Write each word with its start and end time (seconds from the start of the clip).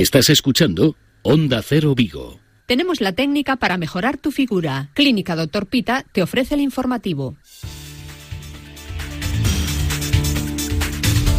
Estás 0.00 0.30
escuchando 0.30 0.96
Onda 1.20 1.60
Cero 1.62 1.94
Vigo. 1.94 2.40
Tenemos 2.64 3.02
la 3.02 3.12
técnica 3.12 3.56
para 3.56 3.76
mejorar 3.76 4.16
tu 4.16 4.30
figura. 4.30 4.88
Clínica 4.94 5.36
Doctor 5.36 5.66
Pita 5.66 6.06
te 6.10 6.22
ofrece 6.22 6.54
el 6.54 6.62
informativo. 6.62 7.36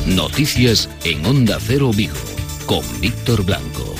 Noticias 0.05 0.91
en 1.05 1.25
Onda 1.25 1.57
Cero 1.59 1.89
Vigo 1.91 2.13
con 2.67 2.83
Víctor 3.01 3.43
Blanco. 3.43 3.95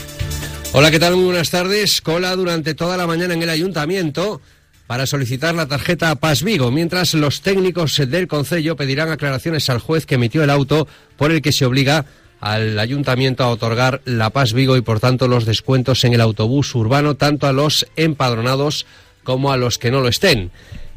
Hola, 0.73 0.91
¿qué 0.91 0.99
tal? 0.99 1.15
Muy 1.15 1.25
buenas 1.25 1.49
tardes. 1.49 1.99
Cola 1.99 2.35
durante 2.35 2.75
toda 2.75 2.97
la 2.97 3.07
mañana 3.07 3.33
en 3.33 3.41
el 3.41 3.49
ayuntamiento 3.49 4.41
para 4.85 5.07
solicitar 5.07 5.55
la 5.55 5.67
tarjeta 5.67 6.13
Paz 6.13 6.43
Vigo, 6.43 6.69
mientras 6.69 7.15
los 7.15 7.41
técnicos 7.41 7.97
del 7.97 8.27
Concello 8.27 8.75
pedirán 8.75 9.09
aclaraciones 9.09 9.71
al 9.71 9.79
juez 9.79 10.05
que 10.05 10.15
emitió 10.15 10.43
el 10.43 10.51
auto 10.51 10.87
por 11.17 11.31
el 11.31 11.41
que 11.41 11.51
se 11.51 11.65
obliga 11.65 12.05
al 12.41 12.79
ayuntamiento 12.79 13.43
a 13.43 13.49
otorgar 13.49 14.01
la 14.03 14.31
Paz 14.31 14.51
Vigo 14.53 14.75
y 14.75 14.81
por 14.81 14.99
tanto 14.99 15.27
los 15.27 15.45
descuentos 15.45 16.03
en 16.03 16.13
el 16.13 16.21
autobús 16.21 16.73
urbano 16.73 17.15
tanto 17.15 17.47
a 17.47 17.53
los 17.53 17.85
empadronados 17.95 18.87
como 19.23 19.51
a 19.51 19.57
los 19.57 19.77
que 19.77 19.91
no 19.91 20.01
lo 20.01 20.07
estén. 20.07 20.51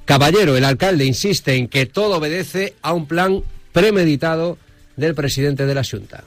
Caballero, 0.07 0.57
el 0.57 0.65
alcalde 0.65 1.05
insiste 1.05 1.55
en 1.55 1.69
que 1.69 1.87
todo 1.87 2.17
obedece 2.17 2.75
a 2.81 2.95
un 2.95 3.07
plan 3.07 3.43
premeditado 3.73 4.59
del 4.97 5.15
presidente 5.15 5.67
de 5.67 5.75
la 5.75 5.85
Junta. 5.85 6.25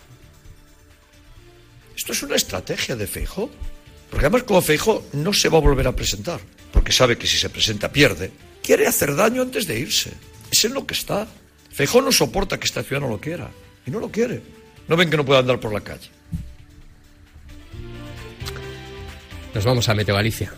Esto 1.95 2.11
es 2.11 2.21
una 2.21 2.35
estrategia 2.35 2.95
de 2.95 3.07
Feijo, 3.07 3.49
porque 4.11 4.27
además 4.27 4.43
como 4.43 4.61
Feijo 4.61 5.03
no 5.13 5.33
se 5.33 5.49
va 5.49 5.57
a 5.57 5.61
volver 5.61 5.87
a 5.87 5.95
presentar, 5.95 6.39
porque 6.71 6.91
sabe 6.91 7.17
que 7.17 7.25
si 7.25 7.37
se 7.37 7.49
presenta 7.49 7.91
pierde, 7.91 8.31
quiere 8.61 8.85
hacer 8.85 9.15
daño 9.15 9.41
antes 9.41 9.65
de 9.65 9.79
irse. 9.79 10.11
Es 10.51 10.63
en 10.65 10.73
lo 10.73 10.85
que 10.85 10.93
está. 10.93 11.27
Feijo 11.71 12.01
no 12.01 12.11
soporta 12.11 12.59
que 12.59 12.65
esta 12.65 12.83
ciudad 12.83 13.01
no 13.01 13.09
lo 13.09 13.19
quiera, 13.19 13.49
y 13.85 13.91
no 13.91 13.99
lo 13.99 14.11
quiere. 14.11 14.56
No 14.87 14.95
ven 14.95 15.09
que 15.09 15.17
no 15.17 15.25
pueda 15.25 15.39
andar 15.39 15.59
por 15.59 15.73
la 15.73 15.81
calle. 15.81 16.09
Nos 19.53 19.65
vamos 19.65 19.89
a 19.89 19.95
Meteo 19.95 20.15
Galicia. 20.15 20.53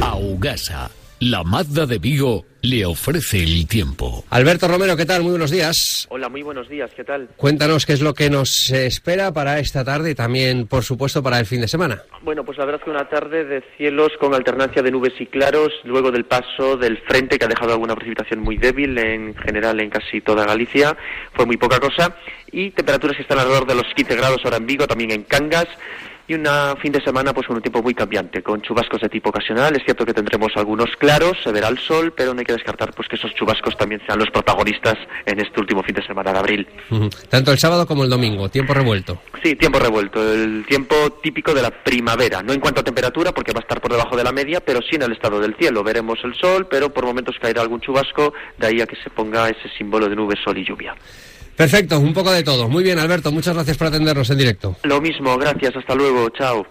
Augasa, 0.00 0.90
la 1.22 1.44
Mazda 1.44 1.86
de 1.86 2.00
Vigo 2.00 2.46
le 2.62 2.84
ofrece 2.84 3.44
el 3.44 3.68
tiempo. 3.68 4.24
Alberto 4.30 4.66
Romero, 4.66 4.96
¿qué 4.96 5.06
tal? 5.06 5.22
Muy 5.22 5.30
buenos 5.30 5.52
días. 5.52 6.08
Hola, 6.10 6.28
muy 6.28 6.42
buenos 6.42 6.68
días, 6.68 6.90
¿qué 6.96 7.04
tal? 7.04 7.28
Cuéntanos 7.36 7.86
qué 7.86 7.92
es 7.92 8.00
lo 8.00 8.12
que 8.12 8.28
nos 8.28 8.70
espera 8.70 9.32
para 9.32 9.60
esta 9.60 9.84
tarde 9.84 10.10
y 10.10 10.14
también, 10.16 10.66
por 10.66 10.82
supuesto, 10.82 11.22
para 11.22 11.38
el 11.38 11.46
fin 11.46 11.60
de 11.60 11.68
semana. 11.68 12.02
Bueno, 12.22 12.44
pues 12.44 12.58
la 12.58 12.64
verdad 12.64 12.80
es 12.80 12.84
que 12.84 12.90
una 12.90 13.08
tarde 13.08 13.44
de 13.44 13.62
cielos 13.76 14.10
con 14.18 14.34
alternancia 14.34 14.82
de 14.82 14.90
nubes 14.90 15.12
y 15.20 15.26
claros, 15.26 15.70
luego 15.84 16.10
del 16.10 16.24
paso 16.24 16.76
del 16.76 16.98
frente 16.98 17.38
que 17.38 17.44
ha 17.44 17.48
dejado 17.48 17.72
alguna 17.72 17.94
precipitación 17.94 18.40
muy 18.40 18.56
débil 18.56 18.98
en 18.98 19.36
general 19.36 19.78
en 19.78 19.90
casi 19.90 20.20
toda 20.22 20.44
Galicia, 20.44 20.96
fue 21.34 21.46
muy 21.46 21.56
poca 21.56 21.78
cosa, 21.78 22.16
y 22.50 22.72
temperaturas 22.72 23.16
que 23.16 23.22
están 23.22 23.38
alrededor 23.38 23.68
de 23.68 23.76
los 23.76 23.86
15 23.94 24.16
grados 24.16 24.40
ahora 24.44 24.56
en 24.56 24.66
Vigo, 24.66 24.88
también 24.88 25.12
en 25.12 25.22
Cangas, 25.22 25.68
y 26.28 26.34
un 26.34 26.46
fin 26.80 26.92
de 26.92 27.00
semana 27.02 27.32
pues 27.32 27.46
con 27.46 27.56
un 27.56 27.62
tiempo 27.62 27.82
muy 27.82 27.94
cambiante, 27.94 28.42
con 28.42 28.62
chubascos 28.62 29.00
de 29.00 29.08
tipo 29.08 29.30
ocasional. 29.30 29.74
Es 29.76 29.84
cierto 29.84 30.04
que 30.04 30.14
tendremos 30.14 30.52
algunos 30.56 30.94
claros, 30.96 31.36
se 31.42 31.52
verá 31.52 31.68
el 31.68 31.78
sol, 31.78 32.12
pero 32.16 32.32
no 32.34 32.40
hay 32.40 32.46
que 32.46 32.52
descartar 32.52 32.92
pues 32.94 33.08
que 33.08 33.16
esos 33.16 33.34
chubascos 33.34 33.76
también 33.76 34.00
sean 34.06 34.18
los 34.18 34.30
protagonistas 34.30 34.96
en 35.26 35.40
este 35.40 35.60
último 35.60 35.82
fin 35.82 35.94
de 35.94 36.06
semana 36.06 36.32
de 36.32 36.38
abril. 36.38 36.68
Tanto 37.28 37.52
el 37.52 37.58
sábado 37.58 37.86
como 37.86 38.04
el 38.04 38.10
domingo, 38.10 38.48
tiempo 38.48 38.74
revuelto. 38.74 39.22
Sí, 39.42 39.56
tiempo 39.56 39.78
revuelto, 39.78 40.32
el 40.32 40.64
tiempo 40.66 40.94
típico 41.22 41.52
de 41.54 41.62
la 41.62 41.70
primavera, 41.70 42.42
no 42.42 42.52
en 42.52 42.60
cuanto 42.60 42.80
a 42.80 42.84
temperatura 42.84 43.32
porque 43.32 43.52
va 43.52 43.60
a 43.60 43.62
estar 43.62 43.80
por 43.80 43.90
debajo 43.90 44.16
de 44.16 44.24
la 44.24 44.32
media, 44.32 44.60
pero 44.60 44.80
sí 44.80 44.96
en 44.96 45.02
el 45.02 45.12
estado 45.12 45.40
del 45.40 45.56
cielo. 45.56 45.82
Veremos 45.82 46.18
el 46.24 46.34
sol, 46.34 46.66
pero 46.70 46.92
por 46.92 47.04
momentos 47.04 47.36
caerá 47.40 47.62
algún 47.62 47.80
chubasco, 47.80 48.32
de 48.58 48.66
ahí 48.66 48.80
a 48.80 48.86
que 48.86 48.96
se 48.96 49.10
ponga 49.10 49.48
ese 49.48 49.68
símbolo 49.76 50.08
de 50.08 50.16
nubes, 50.16 50.38
sol 50.44 50.56
y 50.58 50.64
lluvia. 50.64 50.94
Perfecto, 51.62 52.00
un 52.00 52.12
poco 52.12 52.32
de 52.32 52.42
todo. 52.42 52.68
Muy 52.68 52.82
bien, 52.82 52.98
Alberto, 52.98 53.30
muchas 53.30 53.54
gracias 53.54 53.76
por 53.76 53.86
atendernos 53.86 54.28
en 54.30 54.38
directo. 54.38 54.74
Lo 54.82 55.00
mismo, 55.00 55.38
gracias, 55.38 55.76
hasta 55.76 55.94
luego, 55.94 56.28
chao. 56.30 56.66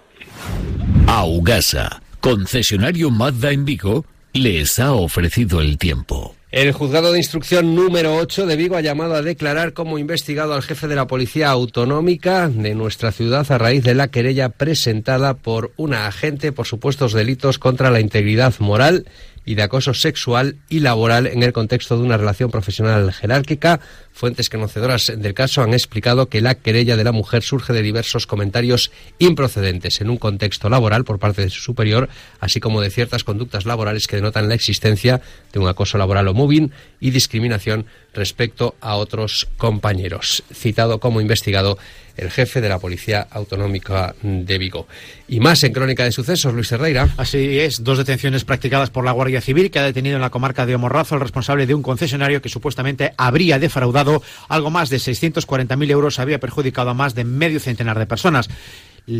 Augasa, 1.08 2.02
concesionario 2.20 3.09
Mazda 3.09 3.53
en 3.53 3.64
Vigo, 3.64 4.03
les 4.34 4.80
ha 4.80 4.92
ofrecido 4.92 5.62
el 5.62 5.78
tiempo. 5.78 6.36
El 6.51 6.74
juzgado 6.74 7.13
de 7.13 7.19
instrucción 7.19 7.74
número 7.74 8.18
8 8.18 8.46
de 8.46 8.57
Vigo 8.57 8.75
ha 8.75 8.81
llamado 8.81 9.16
a 9.16 9.22
declarar 9.22 9.72
como 9.72 9.97
investigado 9.97 10.53
al 10.53 10.62
jefe 10.62 10.90
de 10.90 10.97
la 10.97 11.07
Policía 11.07 11.50
Autonómica 11.51 12.50
de 12.50 12.75
nuestra 12.75 13.13
ciudad 13.13 13.50
a 13.50 13.57
raíz 13.57 13.85
de 13.85 13.96
la 13.96 14.09
querella 14.09 14.50
presentada 14.50 15.35
por 15.35 15.72
una 15.78 16.07
agente 16.07 16.51
por 16.51 16.68
supuestos 16.68 17.13
delitos 17.13 17.59
contra 17.59 17.91
la 17.91 18.01
integridad 18.01 18.56
moral 18.59 19.06
y 19.46 19.56
de 19.56 19.63
acoso 19.63 19.94
sexual 19.94 20.57
y 20.69 20.79
laboral 20.79 21.28
en 21.28 21.44
el 21.44 21.53
contexto 21.53 21.97
de 21.97 22.03
una 22.03 22.18
relación 22.18 22.52
profesional 22.52 23.12
jerárquica. 23.12 23.79
Fuentes 24.13 24.50
conocedoras 24.50 25.12
del 25.16 25.34
caso 25.34 25.63
han 25.63 25.74
explicado 25.74 26.28
que 26.28 26.41
la 26.41 26.56
querella 26.56 26.97
de 26.97 27.03
la 27.03 27.12
mujer 27.12 27.44
surge 27.44 27.74
de 27.74 27.81
diversos 27.81 28.28
comentarios 28.28 28.91
improcedentes 29.19 30.01
en 30.01 30.09
un 30.09 30.18
contexto 30.18 30.69
laboral 30.69 31.03
por 31.03 31.19
parte 31.19 31.41
de 31.41 31.50
su 31.50 31.62
superior, 31.62 32.09
así 32.40 32.59
como 32.59 32.81
de 32.81 32.91
ciertas 32.91 33.24
conductas 33.24 33.66
laborales 33.66 34.07
que 34.07 34.18
denotan 34.18 34.50
la 34.50 34.56
existencia 34.56 35.22
de 35.53 35.59
un 35.59 35.68
acoso 35.68 35.97
laboral 35.97 36.28
o 36.28 36.34
moving 36.34 36.72
y 37.00 37.12
discriminación 37.12 37.85
respecto 38.13 38.75
a 38.81 38.96
otros 38.96 39.47
compañeros. 39.57 40.44
Citado 40.53 41.00
como 41.00 41.22
investigado 41.22 41.78
el 42.21 42.29
jefe 42.29 42.61
de 42.61 42.69
la 42.69 42.79
Policía 42.79 43.27
Autonómica 43.31 44.15
de 44.21 44.57
Vigo. 44.57 44.87
Y 45.27 45.39
más 45.39 45.63
en 45.63 45.73
Crónica 45.73 46.03
de 46.03 46.11
Sucesos, 46.11 46.53
Luis 46.53 46.71
Herrera. 46.71 47.09
Así 47.17 47.59
es, 47.59 47.83
dos 47.83 47.97
detenciones 47.97 48.45
practicadas 48.45 48.89
por 48.89 49.03
la 49.03 49.11
Guardia 49.11 49.41
Civil 49.41 49.71
que 49.71 49.79
ha 49.79 49.83
detenido 49.83 50.15
en 50.15 50.21
la 50.21 50.29
comarca 50.29 50.65
de 50.65 50.75
Omorrazo 50.75 51.15
al 51.15 51.21
responsable 51.21 51.65
de 51.65 51.73
un 51.73 51.81
concesionario 51.81 52.41
que 52.41 52.49
supuestamente 52.49 53.13
habría 53.17 53.59
defraudado 53.59 54.21
algo 54.47 54.69
más 54.69 54.89
de 54.89 54.97
640.000 54.97 55.89
euros, 55.89 56.19
había 56.19 56.39
perjudicado 56.39 56.91
a 56.91 56.93
más 56.93 57.15
de 57.15 57.23
medio 57.23 57.59
centenar 57.59 57.97
de 57.97 58.05
personas. 58.05 58.49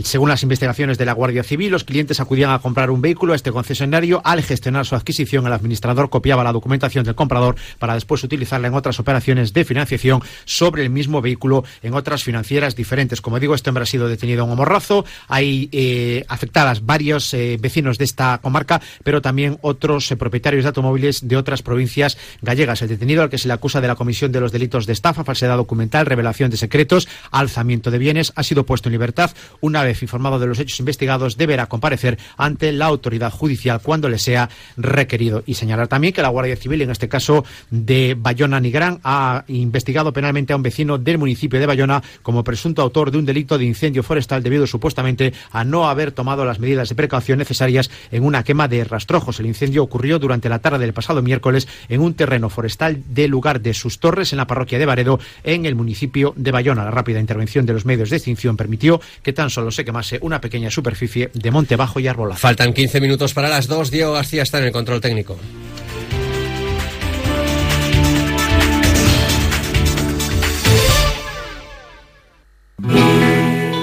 Según 0.04 0.30
las 0.30 0.44
investigaciones 0.44 1.00
de 1.00 1.06
la 1.06 1.14
Guardia 1.14 1.44
Civil, 1.44 1.72
los 1.72 1.84
clientes 1.84 2.20
acudían 2.20 2.52
a 2.52 2.60
comprar 2.60 2.92
un 2.92 3.02
vehículo 3.02 3.34
a 3.34 3.36
este 3.36 3.52
concesionario. 3.52 4.22
Al 4.24 4.44
gestionar 4.44 4.86
su 4.86 4.96
adquisición, 4.96 5.48
el 5.48 5.54
administrador 5.54 6.12
copiaba 6.12 6.44
la 6.44 6.52
documentación 6.52 7.04
del 7.04 7.16
comprador 7.16 7.56
para 7.80 7.96
después 7.96 8.24
utilizarla 8.24 8.68
en 8.68 8.76
otras 8.76 9.00
operaciones 9.00 9.54
de 9.54 9.66
financiación 9.66 10.22
sobre 10.46 10.84
el 10.84 10.92
mismo 10.92 11.20
vehículo 11.20 11.64
en 11.82 11.96
otras 11.96 12.24
financieras 12.24 12.76
diferentes. 12.76 13.22
Como 13.22 13.40
digo, 13.40 13.56
este 13.56 13.72
hombre 13.72 13.82
ha 13.82 13.88
sido 13.88 14.08
detenido 14.08 14.46
en 14.46 14.52
Homorrazo. 14.52 15.04
Hay 15.28 15.68
eh, 15.72 16.26
afectadas 16.28 16.86
varios 16.86 17.34
eh, 17.34 17.58
vecinos 17.60 17.98
de 17.98 18.06
esta 18.06 18.38
comarca, 18.38 18.82
pero 19.04 19.20
también 19.22 19.58
otros 19.62 20.12
eh, 20.12 20.16
propietarios 20.16 20.64
de 20.64 20.68
automóviles 20.68 21.28
de 21.28 21.38
otras 21.38 21.64
provincias 21.64 22.20
gallegas. 22.44 22.84
El 22.84 22.90
detenido 22.90 23.24
al 23.24 23.32
que 23.32 23.40
se 23.40 23.48
le 23.48 23.56
acusa 23.56 23.82
de 23.82 23.88
la 23.88 23.96
comisión 23.96 24.32
de 24.32 24.42
los 24.42 24.52
delitos 24.52 24.86
de 24.86 24.94
estafa, 24.94 25.24
falsedad 25.24 25.58
documental, 25.58 26.06
revelación 26.06 26.52
de 26.52 26.58
secretos, 26.58 27.08
alzamiento 27.32 27.90
de 27.90 27.98
bienes, 27.98 28.32
ha 28.36 28.44
sido 28.44 28.64
puesto 28.64 28.88
en 28.90 28.94
libertad. 28.94 29.32
Una 29.72 29.86
vez 29.86 30.02
informado 30.02 30.38
de 30.38 30.48
los 30.48 30.60
hechos 30.60 30.82
investigados, 30.82 31.38
deberá 31.38 31.68
comparecer 31.68 32.20
ante 32.36 32.74
la 32.74 32.88
autoridad 32.88 33.32
judicial 33.32 33.80
cuando 33.82 34.10
le 34.10 34.20
sea 34.20 34.50
requerido. 34.76 35.44
Y 35.46 35.54
señalar 35.54 35.88
también 35.88 36.14
que 36.14 36.22
la 36.22 36.28
Guardia 36.28 36.58
Civil, 36.58 36.82
en 36.82 36.90
este 36.90 37.08
caso 37.08 37.46
de 37.70 38.18
Bayona 38.20 38.60
Nigrán, 38.60 39.00
ha 39.06 39.46
investigado 39.48 40.12
penalmente 40.12 40.52
a 40.52 40.58
un 40.58 40.62
vecino 40.62 40.98
del 40.98 41.18
municipio 41.18 41.58
de 41.58 41.66
Bayona 41.66 42.04
como 42.22 42.44
presunto 42.44 42.82
autor 42.82 43.12
de 43.12 43.20
un 43.20 43.26
delito 43.26 43.58
de 43.58 43.64
incendio 43.64 44.04
forestal 44.04 44.44
debido 44.44 44.68
supuestamente 44.68 45.32
a 45.54 45.64
no 45.64 45.88
haber 45.88 46.12
tomado 46.12 46.44
las 46.44 46.60
medidas 46.60 46.90
de 46.90 46.96
precaución 46.96 47.40
necesarias 47.40 47.90
en 48.12 48.26
una 48.26 48.44
quema 48.44 48.68
de 48.68 48.84
rastrojos. 48.84 49.40
El 49.40 49.46
incendio 49.46 49.84
ocurrió 49.84 50.20
durante 50.20 50.50
la 50.50 50.60
tarde 50.60 50.80
del 50.80 50.92
pasado 50.92 51.22
miércoles 51.22 51.70
en 51.88 52.02
un 52.02 52.14
terreno 52.14 52.50
forestal 52.50 53.02
del 53.08 53.32
lugar 53.32 53.62
de 53.62 53.74
sus 53.74 54.00
torres 54.00 54.34
en 54.34 54.38
la 54.38 54.48
parroquia 54.48 54.80
de 54.80 54.86
Baredo, 54.86 55.22
en 55.46 55.66
el 55.66 55.76
municipio 55.76 56.34
de 56.36 56.52
Bayona. 56.52 56.84
La 56.84 56.92
rápida 56.92 57.22
intervención 57.22 57.66
de 57.66 57.72
los 57.72 57.86
medios 57.86 58.10
de 58.10 58.18
extinción 58.18 58.58
permitió 58.58 59.00
que 59.24 59.32
tan 59.32 59.50
solo 59.50 59.61
se 59.70 59.86
quemase 59.86 60.18
una 60.22 60.42
pequeña 60.42 60.72
superficie 60.72 61.30
de 61.34 61.52
monte 61.52 61.76
bajo 61.76 62.00
y 62.00 62.08
arbolado. 62.08 62.40
Faltan 62.40 62.74
15 62.74 63.02
minutos 63.02 63.34
para 63.36 63.50
las 63.50 63.68
2. 63.68 63.92
Diego 63.92 64.14
García 64.14 64.42
está 64.42 64.58
en 64.58 64.66
el 64.66 64.72
control 64.72 65.02
técnico. 65.02 65.38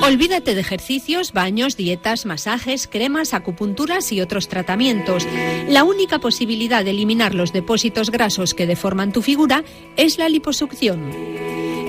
Olvídate 0.08 0.54
de 0.54 0.62
ejercicios, 0.62 1.34
baños, 1.34 1.76
dietas, 1.76 2.24
masajes, 2.24 2.88
cremas, 2.88 3.34
acupunturas 3.34 4.10
y 4.10 4.22
otros 4.22 4.48
tratamientos. 4.48 5.28
La 5.68 5.84
única 5.84 6.18
posibilidad 6.18 6.82
de 6.82 6.92
eliminar 6.92 7.34
los 7.34 7.52
depósitos 7.52 8.10
grasos 8.10 8.54
que 8.54 8.66
deforman 8.66 9.12
tu 9.12 9.20
figura 9.20 9.64
es 9.98 10.16
la 10.16 10.30
liposucción. 10.30 11.10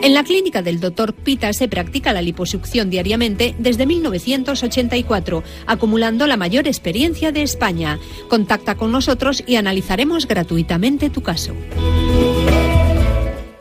En 0.02 0.14
la 0.14 0.24
clínica 0.24 0.62
del 0.62 0.80
Dr. 0.80 1.14
Pita 1.14 1.52
se 1.52 1.68
practica 1.68 2.14
la 2.14 2.22
liposucción 2.22 2.90
diariamente 2.90 3.54
desde 3.60 3.86
1984, 3.86 5.44
acumulando 5.68 6.26
la 6.26 6.38
mayor 6.38 6.68
experiencia 6.68 7.34
de 7.34 7.42
España. 7.42 8.00
Contacta 8.30 8.76
con 8.76 8.94
nosotros 8.94 9.44
y 9.46 9.58
analizaremos 9.58 10.26
gratuitamente 10.26 11.10
tu 11.10 11.22
caso. 11.22 11.54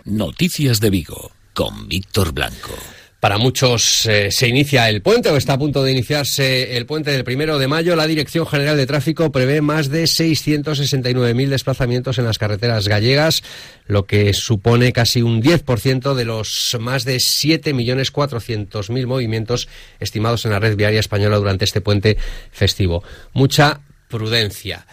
Noticias 0.04 0.80
de 0.80 0.90
Vigo 0.90 1.32
con 1.54 1.88
Víctor 1.88 2.32
Blanco. 2.32 2.97
Para 3.20 3.36
muchos 3.36 4.06
eh, 4.06 4.30
se 4.30 4.46
inicia 4.46 4.88
el 4.88 5.02
puente 5.02 5.28
o 5.28 5.36
está 5.36 5.54
a 5.54 5.58
punto 5.58 5.82
de 5.82 5.90
iniciarse 5.90 6.76
el 6.76 6.86
puente 6.86 7.10
del 7.10 7.24
primero 7.24 7.58
de 7.58 7.66
mayo. 7.66 7.96
La 7.96 8.06
Dirección 8.06 8.46
General 8.46 8.76
de 8.76 8.86
Tráfico 8.86 9.32
prevé 9.32 9.60
más 9.60 9.88
de 9.88 10.04
669.000 10.04 11.48
desplazamientos 11.48 12.18
en 12.18 12.26
las 12.26 12.38
carreteras 12.38 12.86
gallegas, 12.86 13.42
lo 13.88 14.06
que 14.06 14.32
supone 14.34 14.92
casi 14.92 15.22
un 15.22 15.42
10% 15.42 16.14
de 16.14 16.24
los 16.24 16.76
más 16.78 17.04
de 17.04 17.16
7.400.000 17.16 19.06
movimientos 19.06 19.68
estimados 19.98 20.44
en 20.44 20.52
la 20.52 20.60
red 20.60 20.76
viaria 20.76 21.00
española 21.00 21.38
durante 21.38 21.64
este 21.64 21.80
puente 21.80 22.18
festivo. 22.52 23.02
Mucha 23.32 23.80
prudencia. 24.08 24.86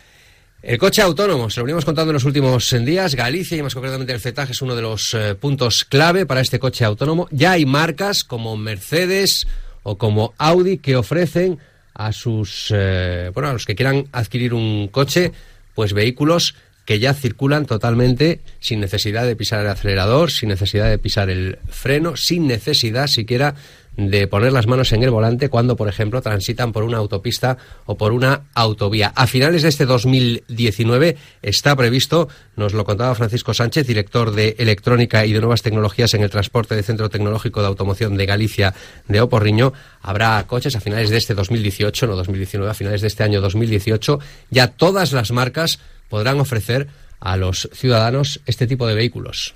El 0.65 0.79
coche 0.79 1.03
autónomo, 1.03 1.47
se 1.51 1.59
lo 1.59 1.65
venimos 1.67 1.85
contando 1.85 2.09
en 2.09 2.15
los 2.15 2.23
últimos 2.23 2.75
días. 2.83 3.13
Galicia 3.13 3.55
y 3.55 3.61
más 3.61 3.75
concretamente 3.75 4.13
el 4.13 4.19
CETAG 4.19 4.49
es 4.49 4.63
uno 4.63 4.75
de 4.75 4.81
los 4.81 5.13
eh, 5.13 5.35
puntos 5.35 5.85
clave 5.85 6.25
para 6.25 6.41
este 6.41 6.57
coche 6.57 6.83
autónomo. 6.83 7.27
Ya 7.29 7.51
hay 7.51 7.67
marcas 7.67 8.23
como 8.23 8.57
Mercedes 8.57 9.45
o 9.83 9.99
como 9.99 10.33
Audi 10.39 10.79
que 10.79 10.95
ofrecen 10.95 11.59
a 11.93 12.11
sus, 12.11 12.73
eh, 12.75 13.29
bueno, 13.31 13.49
a 13.49 13.53
los 13.53 13.67
que 13.67 13.75
quieran 13.75 14.07
adquirir 14.11 14.55
un 14.55 14.87
coche, 14.87 15.33
pues 15.75 15.93
vehículos 15.93 16.55
que 16.83 16.97
ya 16.97 17.13
circulan 17.13 17.67
totalmente 17.67 18.41
sin 18.59 18.79
necesidad 18.79 19.23
de 19.23 19.35
pisar 19.35 19.59
el 19.59 19.69
acelerador, 19.69 20.31
sin 20.31 20.49
necesidad 20.49 20.89
de 20.89 20.97
pisar 20.97 21.29
el 21.29 21.59
freno, 21.69 22.17
sin 22.17 22.47
necesidad 22.47 23.05
siquiera 23.05 23.53
de 23.97 24.27
poner 24.27 24.51
las 24.51 24.67
manos 24.67 24.91
en 24.91 25.03
el 25.03 25.09
volante 25.09 25.49
cuando, 25.49 25.75
por 25.75 25.87
ejemplo, 25.87 26.21
transitan 26.21 26.71
por 26.71 26.83
una 26.83 26.97
autopista 26.97 27.57
o 27.85 27.97
por 27.97 28.11
una 28.11 28.43
autovía. 28.53 29.13
A 29.15 29.27
finales 29.27 29.63
de 29.63 29.69
este 29.69 29.85
2019 29.85 31.17
está 31.41 31.75
previsto, 31.75 32.27
nos 32.55 32.73
lo 32.73 32.83
contaba 32.83 33.15
Francisco 33.15 33.53
Sánchez, 33.53 33.87
director 33.87 34.31
de 34.31 34.55
Electrónica 34.59 35.25
y 35.25 35.33
de 35.33 35.39
Nuevas 35.39 35.61
Tecnologías 35.61 36.13
en 36.13 36.23
el 36.23 36.29
transporte 36.29 36.75
del 36.75 36.83
Centro 36.83 37.09
Tecnológico 37.09 37.61
de 37.61 37.67
Automoción 37.67 38.17
de 38.17 38.25
Galicia 38.25 38.73
de 39.07 39.21
Oporriño, 39.21 39.73
habrá 40.01 40.43
coches 40.47 40.75
a 40.75 40.81
finales 40.81 41.09
de 41.09 41.17
este 41.17 41.33
2018, 41.33 42.07
no 42.07 42.15
2019, 42.15 42.69
a 42.69 42.73
finales 42.73 43.01
de 43.01 43.07
este 43.07 43.23
año 43.23 43.41
2018, 43.41 44.19
ya 44.49 44.67
todas 44.67 45.13
las 45.13 45.31
marcas 45.31 45.79
podrán 46.09 46.39
ofrecer 46.39 46.87
a 47.19 47.37
los 47.37 47.69
ciudadanos 47.73 48.41
este 48.45 48.67
tipo 48.67 48.87
de 48.87 48.95
vehículos 48.95 49.55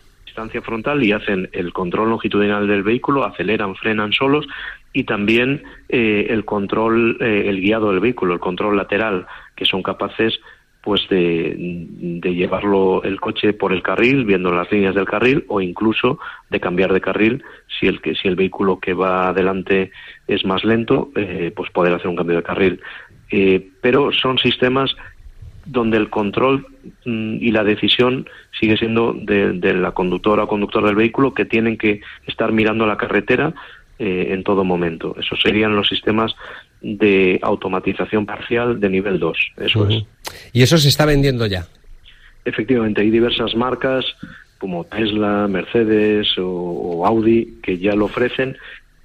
frontal 0.63 1.03
y 1.03 1.11
hacen 1.11 1.49
el 1.51 1.73
control 1.73 2.09
longitudinal 2.09 2.67
del 2.67 2.83
vehículo, 2.83 3.25
aceleran, 3.25 3.75
frenan 3.75 4.13
solos 4.13 4.47
y 4.93 5.03
también 5.03 5.63
eh, 5.89 6.27
el 6.29 6.45
control, 6.45 7.17
eh, 7.19 7.45
el 7.47 7.61
guiado 7.61 7.91
del 7.91 7.99
vehículo, 7.99 8.33
el 8.33 8.39
control 8.39 8.77
lateral, 8.77 9.27
que 9.55 9.65
son 9.65 9.83
capaces 9.83 10.39
pues 10.81 11.07
de, 11.09 11.55
llevarlo 12.23 13.03
el 13.03 13.19
coche 13.19 13.51
por 13.51 13.73
el 13.73 13.83
carril, 13.83 14.23
viendo 14.23 14.49
las 14.51 14.71
líneas 14.71 14.95
del 14.95 15.05
carril, 15.05 15.43
o 15.49 15.59
incluso 15.59 16.19
de 16.49 16.61
cambiar 16.61 16.93
de 16.93 17.01
carril 17.01 17.43
si 17.67 17.87
el 17.87 17.99
que 18.01 18.15
si 18.15 18.29
el 18.29 18.37
vehículo 18.37 18.79
que 18.79 18.93
va 18.93 19.27
adelante 19.27 19.91
es 20.25 20.45
más 20.45 20.63
lento, 20.63 21.11
eh, 21.15 21.51
pues 21.53 21.69
poder 21.71 21.93
hacer 21.93 22.07
un 22.07 22.15
cambio 22.15 22.37
de 22.37 22.43
carril. 22.43 22.79
pero 23.81 24.11
son 24.11 24.37
sistemas 24.37 24.95
donde 25.71 25.97
el 25.97 26.09
control 26.09 26.65
mm, 27.05 27.37
y 27.41 27.51
la 27.51 27.63
decisión 27.63 28.27
sigue 28.59 28.77
siendo 28.77 29.13
de, 29.13 29.73
la 29.73 29.91
conductora 29.91 30.43
o 30.43 30.47
conductor 30.47 30.85
del 30.85 30.95
vehículo 30.95 31.33
que 31.33 31.45
tienen 31.45 31.77
que 31.77 32.01
estar 32.27 32.51
mirando 32.51 32.85
la 32.85 32.97
carretera 32.97 33.53
eh, 33.99 34.29
en 34.31 34.43
todo 34.43 34.63
momento. 34.63 35.15
Esos 35.19 35.41
serían 35.41 35.75
los 35.75 35.87
sistemas 35.87 36.33
de 36.81 37.39
automatización 37.41 38.25
parcial 38.25 38.79
de 38.79 38.89
nivel 38.89 39.19
2. 39.19 39.37
Eso 39.57 39.87
es. 39.87 40.03
¿Y 40.53 40.63
eso 40.63 40.77
se 40.77 40.89
está 40.89 41.05
vendiendo 41.05 41.45
ya? 41.45 41.67
Efectivamente, 42.45 43.01
hay 43.01 43.11
diversas 43.11 43.55
marcas 43.55 44.05
como 44.57 44.85
Tesla, 44.85 45.47
Mercedes 45.47 46.27
o 46.37 47.05
Audi 47.05 47.59
que 47.63 47.77
ya 47.77 47.93
lo 47.93 48.05
ofrecen 48.05 48.57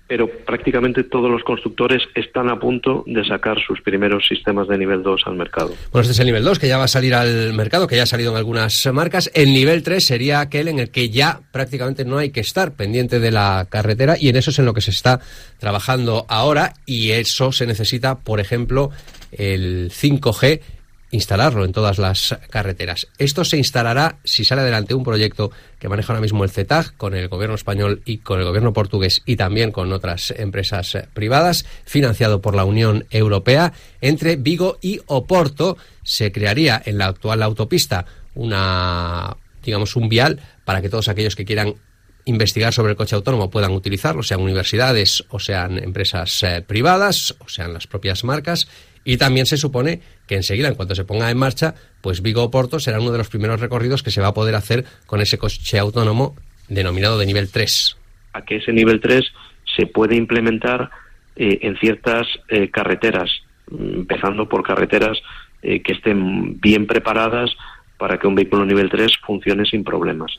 pero 0.06 0.29
prácticamente 0.29 1.05
todos 1.05 1.31
los 1.31 1.43
constructores 1.43 2.03
están 2.15 2.51
a 2.51 2.59
punto 2.59 3.05
de 3.06 3.25
sacar 3.25 3.56
sus 3.67 3.81
primeros 3.81 4.27
sistemas 4.27 4.69
de 4.69 4.77
nivel 4.77 5.03
2 5.03 5.23
al 5.27 5.37
mercado. 5.37 5.73
Bueno, 5.93 6.03
este 6.03 6.12
es 6.12 6.19
el 6.21 6.27
nivel 6.27 6.45
2 6.45 6.59
que 6.59 6.69
ya 6.69 6.77
va 6.77 6.85
a 6.85 6.89
salir 6.89 7.15
al 7.15 7.55
mercado, 7.55 7.87
que 7.87 7.97
ya 7.97 8.03
ha 8.03 8.06
salido 8.06 8.33
en 8.33 8.37
algunas 8.37 8.87
marcas. 8.93 9.31
El 9.35 9.55
nivel 9.55 9.83
3 9.83 10.05
sería 10.05 10.41
aquel 10.41 10.69
en 10.69 10.79
el 10.79 10.91
que 10.91 11.09
ya 11.09 11.41
prácticamente 11.53 12.05
no 12.05 12.19
hay 12.19 12.31
que 12.31 12.41
estar 12.41 12.75
pendiente 12.75 13.19
de 13.19 13.31
la 13.31 13.67
carretera 13.71 14.17
y 14.19 14.29
en 14.29 14.37
eso 14.37 14.51
es 14.51 14.59
en 14.59 14.67
lo 14.67 14.75
que 14.75 14.83
se 14.83 14.91
está 14.91 15.21
trabajando 15.59 16.27
ahora 16.29 16.75
y 16.85 17.12
eso 17.12 17.53
se 17.53 17.67
necesita, 17.67 18.19
por 18.19 18.41
ejemplo, 18.41 18.91
el 19.33 19.91
5G 19.91 20.61
instalarlo 21.14 21.64
en 21.64 21.72
todas 21.72 21.99
las 21.99 22.37
carreteras. 22.50 23.06
Esto 23.19 23.44
se 23.44 23.56
instalará 23.56 24.16
si 24.25 24.44
sale 24.44 24.62
adelante 24.62 24.94
un 24.94 25.05
proyecto 25.05 25.50
que 25.78 25.88
maneja 25.88 26.12
ahora 26.12 26.20
mismo 26.20 26.44
el 26.44 26.50
CETAG 26.50 26.96
con 26.96 27.14
el 27.14 27.28
gobierno 27.28 27.55
español 27.55 28.02
y 28.05 28.19
con 28.19 28.40
el 28.40 28.44
gobierno 28.44 28.72
portugués 28.72 29.22
y 29.25 29.37
también 29.37 29.70
con 29.70 29.93
otras 29.93 30.34
empresas 30.37 30.99
privadas, 31.14 31.64
financiado 31.84 32.40
por 32.40 32.55
la 32.55 32.64
Unión 32.64 33.06
Europea. 33.11 33.72
Entre 34.00 34.37
Vigo 34.37 34.78
y 34.82 35.00
Oporto 35.06 35.76
se 36.02 36.32
crearía 36.32 36.82
en 36.84 36.99
la 36.99 37.06
actual 37.06 37.43
autopista 37.43 38.06
una, 38.34 39.37
digamos, 39.62 39.94
un 39.94 40.08
vial 40.08 40.40
para 40.64 40.82
que 40.82 40.88
todos 40.88 41.08
aquellos 41.08 41.37
que 41.37 41.44
quieran 41.44 41.76
investigar 42.25 42.73
sobre 42.73 42.93
el 42.93 42.97
coche 42.97 43.17
autónomo 43.17 43.50
puedan 43.50 43.73
utilizarlo, 43.73 44.23
sean 44.23 44.41
universidades 44.41 45.25
o 45.29 45.38
sean 45.38 45.79
empresas 45.79 46.43
eh, 46.43 46.62
privadas 46.67 47.37
o 47.41 47.49
sean 47.49 47.73
las 47.73 47.87
propias 47.87 48.25
marcas 48.25 48.69
y 49.05 49.19
también 49.19 49.47
se 49.47 49.59
supone 49.59 50.00
que 50.26 50.37
enseguida, 50.37 50.69
en 50.69 50.75
cuanto 50.75 50.94
se 50.94 51.05
ponga 51.05 51.31
en 51.31 51.37
marcha, 51.37 51.75
pues 52.00 52.23
Vigo-Oporto 52.23 52.81
será 52.81 53.00
uno 53.00 53.12
de 53.12 53.19
los 53.19 53.29
primeros 53.29 53.61
recorridos 53.61 54.03
que 54.03 54.11
se 54.11 54.23
va 54.23 54.29
a 54.29 54.35
poder 54.35 54.55
hacer 54.55 54.85
con 55.06 55.21
ese 55.21 55.37
coche 55.37 55.79
autónomo 55.79 56.37
denominado 56.69 57.19
de 57.19 57.26
nivel 57.26 57.50
3. 57.50 57.99
A 58.32 58.43
que 58.43 58.56
ese 58.56 58.73
nivel 58.73 59.00
3 59.00 59.23
se 59.77 59.87
puede 59.87 60.17
implementar 60.17 60.91
eh, 61.37 61.59
en 61.62 61.77
ciertas 61.77 62.27
eh, 62.49 62.70
carreteras, 62.70 63.31
mm, 63.70 63.94
empezando 63.97 64.49
por 64.49 64.62
carreteras 64.62 65.19
que 65.62 65.94
estén 65.94 66.61
bien 66.61 66.87
preparadas 66.87 67.50
para 67.97 68.19
que 68.19 68.27
un 68.27 68.35
vehículo 68.35 68.67
nivel 68.67 68.91
3 68.91 69.17
funcione 69.25 69.65
sin 69.65 69.82
problemas. 69.82 70.31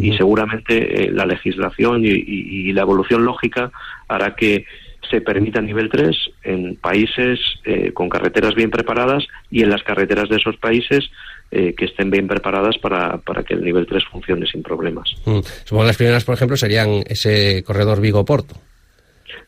Y 0.00 0.16
seguramente 0.16 1.10
la 1.10 1.26
legislación 1.26 2.02
y, 2.04 2.72
la 2.72 2.82
evolución 2.82 3.24
lógica 3.24 3.70
hará 4.08 4.34
que 4.34 4.64
se 5.10 5.20
permita 5.20 5.60
nivel 5.60 5.90
3 5.90 6.16
en 6.44 6.76
países 6.76 7.38
eh, 7.64 7.92
con 7.92 8.08
carreteras 8.08 8.54
bien 8.54 8.70
preparadas 8.70 9.24
y 9.50 9.62
en 9.62 9.70
las 9.70 9.82
carreteras 9.82 10.28
de 10.28 10.36
esos 10.36 10.56
países 10.56 11.10
eh, 11.50 11.74
que 11.76 11.84
estén 11.84 12.10
bien 12.10 12.26
preparadas 12.26 12.78
para, 12.78 13.18
para, 13.18 13.42
que 13.44 13.54
el 13.54 13.62
nivel 13.62 13.86
3 13.86 14.02
funcione 14.10 14.46
sin 14.46 14.62
problemas. 14.62 15.14
Mm. 15.24 15.40
Supongo 15.64 15.82
que 15.82 15.88
las 15.88 15.96
primeras, 15.96 16.24
por 16.24 16.34
ejemplo, 16.34 16.56
serían 16.56 17.04
ese 17.06 17.62
corredor 17.64 18.00
Vigo-Porto. 18.00 18.56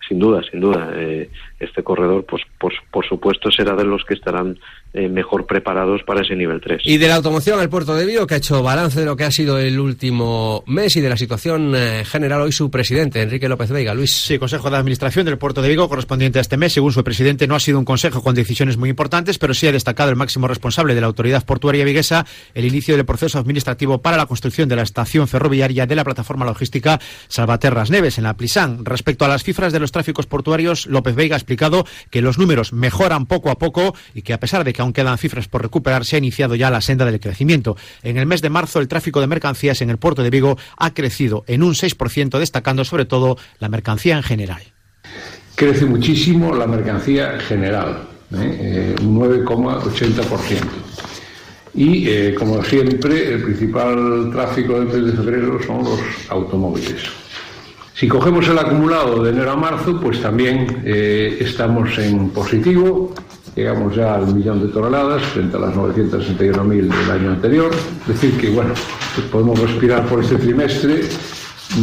Sin 0.07 0.19
duda, 0.19 0.41
sin 0.49 0.61
duda. 0.61 0.93
Eh, 0.95 1.31
este 1.59 1.83
corredor, 1.83 2.25
pues 2.25 2.43
por, 2.59 2.73
por, 2.91 3.05
supuesto, 3.07 3.51
será 3.51 3.75
de 3.75 3.85
los 3.85 4.05
que 4.05 4.15
estarán 4.15 4.59
eh, 4.97 5.09
mejor 5.09 5.47
preparados 5.47 6.03
para 6.05 6.23
ese 6.23 6.35
nivel 6.35 6.61
3. 6.61 6.83
Y 6.85 6.99
de 6.99 7.09
la 7.09 7.17
automoción 7.17 7.61
al 7.61 7.69
puerto 7.69 7.95
de 7.95 8.07
Vigo, 8.07 8.27
que 8.27 8.35
ha 8.35 8.39
hecho 8.39 8.63
balance 8.63 8.99
de 9.01 9.07
lo 9.07 9.17
que 9.17 9.25
ha 9.25 9.31
sido 9.31 9.59
el 9.59 9.79
último 9.79 10.65
mes 10.67 10.97
y 10.97 11.01
de 11.01 11.09
la 11.09 11.17
situación 11.17 11.75
eh, 11.77 12.03
general 12.05 12.41
hoy 12.41 12.53
su 12.53 12.71
presidente, 12.71 13.23
Enrique 13.23 13.49
López 13.49 13.71
Veiga. 13.71 13.95
Luis. 13.95 14.13
Sí, 14.13 14.39
Consejo 14.39 14.71
de 14.71 14.77
Administración 14.77 15.27
del 15.27 15.39
puerto 15.39 15.63
de 15.63 15.69
Vigo, 15.69 15.89
correspondiente 15.89 16.39
a 16.39 16.43
este 16.43 16.57
mes. 16.57 16.73
Según 16.73 16.93
su 16.93 17.05
presidente, 17.05 17.47
no 17.47 17.55
ha 17.55 17.61
sido 17.61 17.79
un 17.79 17.85
consejo 17.85 18.23
con 18.23 18.35
decisiones 18.35 18.77
muy 18.77 18.89
importantes, 18.89 19.39
pero 19.39 19.55
sí 19.55 19.67
ha 19.67 19.73
destacado 19.73 20.11
el 20.11 20.17
máximo 20.17 20.49
responsable 20.49 20.95
de 20.95 21.01
la 21.01 21.07
autoridad 21.07 21.45
portuaria 21.45 21.85
viguesa 21.85 22.27
el 22.55 22.65
inicio 22.65 22.97
del 22.97 23.05
proceso 23.05 23.39
administrativo 23.39 24.01
para 24.01 24.17
la 24.17 24.27
construcción 24.27 24.69
de 24.69 24.77
la 24.77 24.83
estación 24.83 25.29
ferroviaria 25.29 25.87
de 25.87 25.95
la 25.95 26.05
plataforma 26.05 26.45
logística 26.45 27.01
Salvaterras 27.29 27.91
Neves 27.91 28.19
en 28.19 28.25
la 28.25 28.35
Plisán. 28.35 28.85
Respecto 28.85 29.25
a 29.25 29.29
las 29.29 29.45
cifras 29.45 29.73
de 29.73 29.81
los 29.81 29.93
tráficos 29.93 30.27
portuarios, 30.27 30.87
López 30.87 31.15
Veiga 31.15 31.37
explicado 31.37 31.87
que 32.11 32.23
los 32.23 32.39
números 32.39 32.73
mejoran 32.73 33.27
poco 33.27 33.51
a 33.51 33.59
poco 33.59 33.95
y 34.15 34.23
que 34.23 34.33
a 34.33 34.41
pesar 34.41 34.65
de 34.65 34.73
que 34.73 34.83
quedan 34.93 35.19
cifras 35.19 35.49
por 35.49 35.63
recuperar, 35.63 36.05
se 36.05 36.17
ha 36.17 36.19
iniciado 36.19 36.55
ya 36.55 36.71
la 36.71 36.81
senda 36.81 37.05
del 37.05 37.21
crecimiento. 37.21 37.77
En 38.03 38.17
el 38.17 38.27
mes 38.27 38.43
de 38.43 38.51
marzo, 38.51 38.81
el 38.81 38.89
tráfico 38.89 39.21
de 39.21 39.27
mercancías 39.27 39.81
en 39.83 39.91
el 39.91 39.99
puerto 39.99 40.23
de 40.23 40.31
Vigo 40.31 40.59
ha 40.77 40.95
crecido 40.95 41.45
en 41.47 41.63
un 41.63 41.75
6%, 41.75 42.39
destacando 42.39 42.85
sobre 42.85 43.05
todo 43.05 43.39
la 43.59 43.69
mercancía 43.69 44.17
en 44.17 44.23
general. 44.23 44.63
Crece 45.55 45.87
muchísimo 45.87 46.55
la 46.55 46.67
mercancía 46.67 47.35
en 47.35 47.41
general, 47.41 48.09
¿eh? 48.35 48.95
Eh, 48.99 49.03
un 49.03 49.19
9,80%. 49.19 50.59
Y, 51.75 52.09
eh, 52.09 52.35
como 52.35 52.63
siempre, 52.65 53.35
el 53.35 53.43
principal 53.43 54.31
tráfico 54.33 54.81
del 54.81 54.87
mes 54.87 55.07
de 55.07 55.13
febrero 55.13 55.59
son 55.63 55.85
los 55.85 56.01
automóviles. 56.31 57.03
Si 57.95 58.09
cogemos 58.09 58.47
el 58.49 58.59
acumulado 58.59 59.23
de 59.23 59.31
enero 59.31 59.53
a 59.53 59.57
marzo, 59.57 59.99
pues 59.99 60.21
también 60.21 60.83
eh, 60.85 61.39
estamos 61.41 61.99
en 61.99 62.29
positivo, 62.29 63.15
llegamos 63.57 63.97
ya 63.97 64.15
al 64.15 64.33
millón 64.35 64.61
de 64.61 64.69
toneladas 64.69 65.23
frente 65.23 65.57
a 65.57 65.61
las 65.61 65.75
961.000 65.75 66.69
del 66.69 67.11
año 67.11 67.31
anterior. 67.31 67.73
Es 68.03 68.09
decir, 68.09 68.39
que 68.39 68.51
bueno, 68.51 68.75
podemos 69.33 69.59
respirar 69.59 70.07
por 70.07 70.23
este 70.23 70.37
trimestre, 70.37 71.01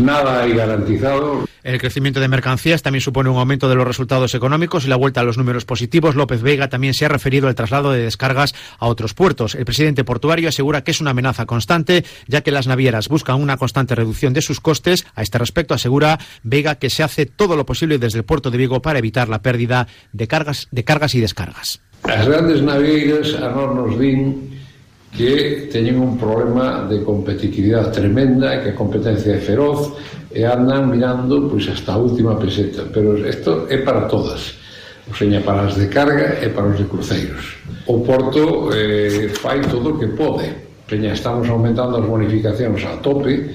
nada 0.02 0.44
hay 0.44 0.54
garantizado. 0.54 1.46
El 1.64 1.80
crecimiento 1.80 2.20
de 2.20 2.28
mercancías 2.28 2.82
también 2.82 3.02
supone 3.02 3.30
un 3.30 3.38
aumento 3.38 3.70
de 3.70 3.76
los 3.76 3.88
resultados 3.88 4.36
económicos 4.36 4.86
y 4.86 4.90
la 4.90 4.98
vuelta 4.98 5.22
a 5.22 5.24
los 5.24 5.38
números 5.38 5.64
positivos. 5.64 6.16
López 6.16 6.42
Vega 6.42 6.68
también 6.68 6.94
se 6.94 7.06
ha 7.06 7.10
referido 7.10 7.48
al 7.48 7.56
traslado 7.56 7.92
de 7.92 8.04
descargas 8.04 8.54
a 8.80 8.88
otros 8.88 9.14
puertos. 9.14 9.56
El 9.56 9.64
presidente 9.64 10.04
portuario 10.04 10.50
asegura 10.50 10.84
que 10.84 10.92
es 10.92 11.00
una 11.00 11.12
amenaza 11.12 11.46
constante, 11.46 12.04
ya 12.28 12.42
que 12.42 12.52
las 12.52 12.68
navieras 12.68 13.08
buscan 13.08 13.42
una 13.42 13.56
constante 13.56 13.96
reducción 13.96 14.34
de 14.34 14.42
sus 14.42 14.60
costes. 14.60 15.06
A 15.16 15.22
este 15.22 15.38
respecto 15.38 15.74
asegura 15.74 16.20
Vega 16.44 16.76
que 16.76 16.90
se 16.90 17.02
hace 17.02 17.26
todo 17.26 17.56
lo 17.56 17.66
posible 17.66 17.98
desde 17.98 18.20
el 18.20 18.26
puerto 18.26 18.52
de 18.52 18.58
Vigo 18.58 18.82
para 18.82 19.00
evitar 19.00 19.30
la 19.30 19.42
pérdida 19.42 19.88
de 20.12 20.28
cargas, 20.28 20.68
de 20.72 20.84
cargas 20.84 21.16
y 21.16 21.22
descargas. 21.22 21.80
As 22.04 22.28
grandes 22.28 22.62
navieiras 22.62 23.34
a 23.40 23.56
din 23.98 24.53
que 25.14 25.70
teñen 25.70 26.02
un 26.02 26.18
problema 26.18 26.90
de 26.90 27.06
competitividade 27.06 27.94
tremenda, 27.94 28.62
que 28.62 28.74
a 28.74 28.78
competencia 28.78 29.38
é 29.38 29.42
feroz, 29.42 29.94
e 30.34 30.42
andan 30.44 30.90
mirando 30.90 31.46
pois 31.46 31.70
hasta 31.70 31.94
a 31.94 32.02
última 32.02 32.34
peseta. 32.36 32.90
Pero 32.90 33.14
isto 33.22 33.70
é 33.70 33.78
para 33.86 34.10
todas. 34.10 34.58
O 35.06 35.14
seña 35.14 35.42
para 35.42 35.70
as 35.70 35.76
de 35.76 35.88
carga 35.88 36.42
e 36.42 36.50
para 36.50 36.74
os 36.74 36.78
de 36.78 36.86
cruceiros. 36.90 37.62
O 37.86 38.02
Porto 38.02 38.74
eh, 38.74 39.30
fai 39.30 39.62
todo 39.62 39.94
o 39.94 40.00
que 40.00 40.08
pode. 40.08 40.50
Peña, 40.88 41.14
estamos 41.14 41.48
aumentando 41.50 41.98
as 41.98 42.06
bonificacións 42.06 42.82
a 42.86 42.98
tope, 42.98 43.52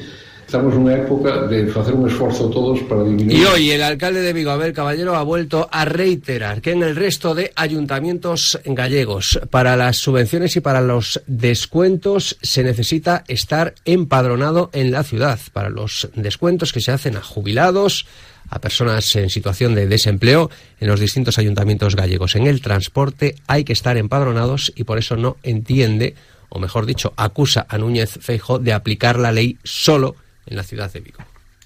estamos 0.48 0.72
en 0.72 0.80
una 0.80 0.94
época 0.94 1.42
de 1.42 1.70
hacer 1.70 1.92
un 1.92 2.08
esfuerzo 2.08 2.48
todos 2.48 2.80
para 2.84 3.04
disminuir. 3.04 3.38
Y 3.38 3.44
hoy 3.44 3.70
el 3.70 3.82
alcalde 3.82 4.22
de 4.22 4.32
Vigo, 4.32 4.50
Abel 4.50 4.72
Caballero, 4.72 5.14
ha 5.14 5.22
vuelto 5.22 5.68
a 5.70 5.84
reiterar 5.84 6.62
que 6.62 6.70
en 6.70 6.82
el 6.82 6.96
resto 6.96 7.34
de 7.34 7.52
ayuntamientos 7.54 8.58
gallegos, 8.64 9.38
para 9.50 9.76
las 9.76 9.98
subvenciones 9.98 10.56
y 10.56 10.62
para 10.62 10.80
los 10.80 11.20
descuentos, 11.26 12.38
se 12.40 12.64
necesita 12.64 13.24
estar 13.28 13.74
empadronado 13.84 14.70
en 14.72 14.90
la 14.90 15.02
ciudad. 15.02 15.38
Para 15.52 15.68
los 15.68 16.08
descuentos 16.14 16.72
que 16.72 16.80
se 16.80 16.92
hacen 16.92 17.18
a 17.18 17.22
jubilados, 17.22 18.06
a 18.48 18.58
personas 18.58 19.14
en 19.16 19.28
situación 19.28 19.74
de 19.74 19.86
desempleo 19.86 20.50
en 20.80 20.88
los 20.88 20.98
distintos 20.98 21.36
ayuntamientos 21.36 21.94
gallegos. 21.94 22.36
En 22.36 22.46
el 22.46 22.62
transporte 22.62 23.34
hay 23.48 23.64
que 23.64 23.74
estar 23.74 23.98
empadronados 23.98 24.72
y 24.74 24.84
por 24.84 24.96
eso 24.96 25.14
no 25.14 25.36
entiende, 25.42 26.14
o 26.48 26.58
mejor 26.58 26.86
dicho, 26.86 27.12
acusa 27.18 27.66
a 27.68 27.76
Núñez 27.76 28.18
Feijo 28.22 28.58
de 28.58 28.72
aplicar 28.72 29.18
la 29.18 29.30
ley 29.30 29.58
solo 29.62 30.16
en 30.48 30.56
la 30.56 30.62
ciudad 30.62 30.92
de 30.92 31.00
Vigo. 31.00 31.18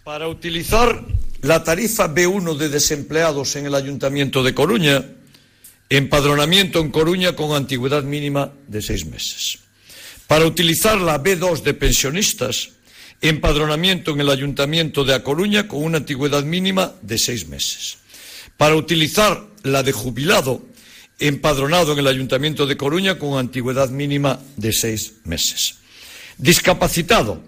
Para 0.05 0.29
utilizar 0.29 1.05
la 1.43 1.63
tarifa 1.63 2.13
B1 2.13 2.57
de 2.57 2.69
desempleados 2.69 3.57
en 3.57 3.67
el 3.67 3.75
Ayuntamiento 3.75 4.43
de 4.43 4.55
Coruña, 4.55 5.05
empadronamiento 5.89 6.81
en 6.81 6.91
Coruña 6.91 7.37
con 7.37 7.55
antigüedad 7.55 8.03
mínima 8.03 8.53
de 8.67 8.83
seis 8.83 9.07
meses. 9.07 9.59
Para 10.27 10.47
utilizar 10.47 11.01
la 11.01 11.23
B2 11.23 11.63
de 11.63 11.75
pensionistas, 11.75 12.71
empadronamiento 13.21 14.13
en 14.13 14.21
el 14.21 14.31
Ayuntamiento 14.31 15.05
de 15.05 15.15
A 15.15 15.23
Coruña 15.23 15.69
con 15.69 15.85
una 15.85 15.99
antigüedad 15.99 16.43
mínima 16.43 16.95
de 17.03 17.19
seis 17.19 17.47
meses. 17.47 17.99
Para 18.57 18.75
utilizar 18.75 19.45
la 19.63 19.83
de 19.83 19.93
jubilado, 19.93 20.63
empadronado 21.19 21.93
en 21.93 22.01
el 22.01 22.07
Ayuntamiento 22.09 22.67
de 22.67 22.77
Coruña 22.77 23.19
con 23.19 23.39
antigüedad 23.39 23.91
mínima 23.91 24.41
de 24.57 24.73
seis 24.73 25.15
meses. 25.25 25.77
Discapacitado, 26.39 27.43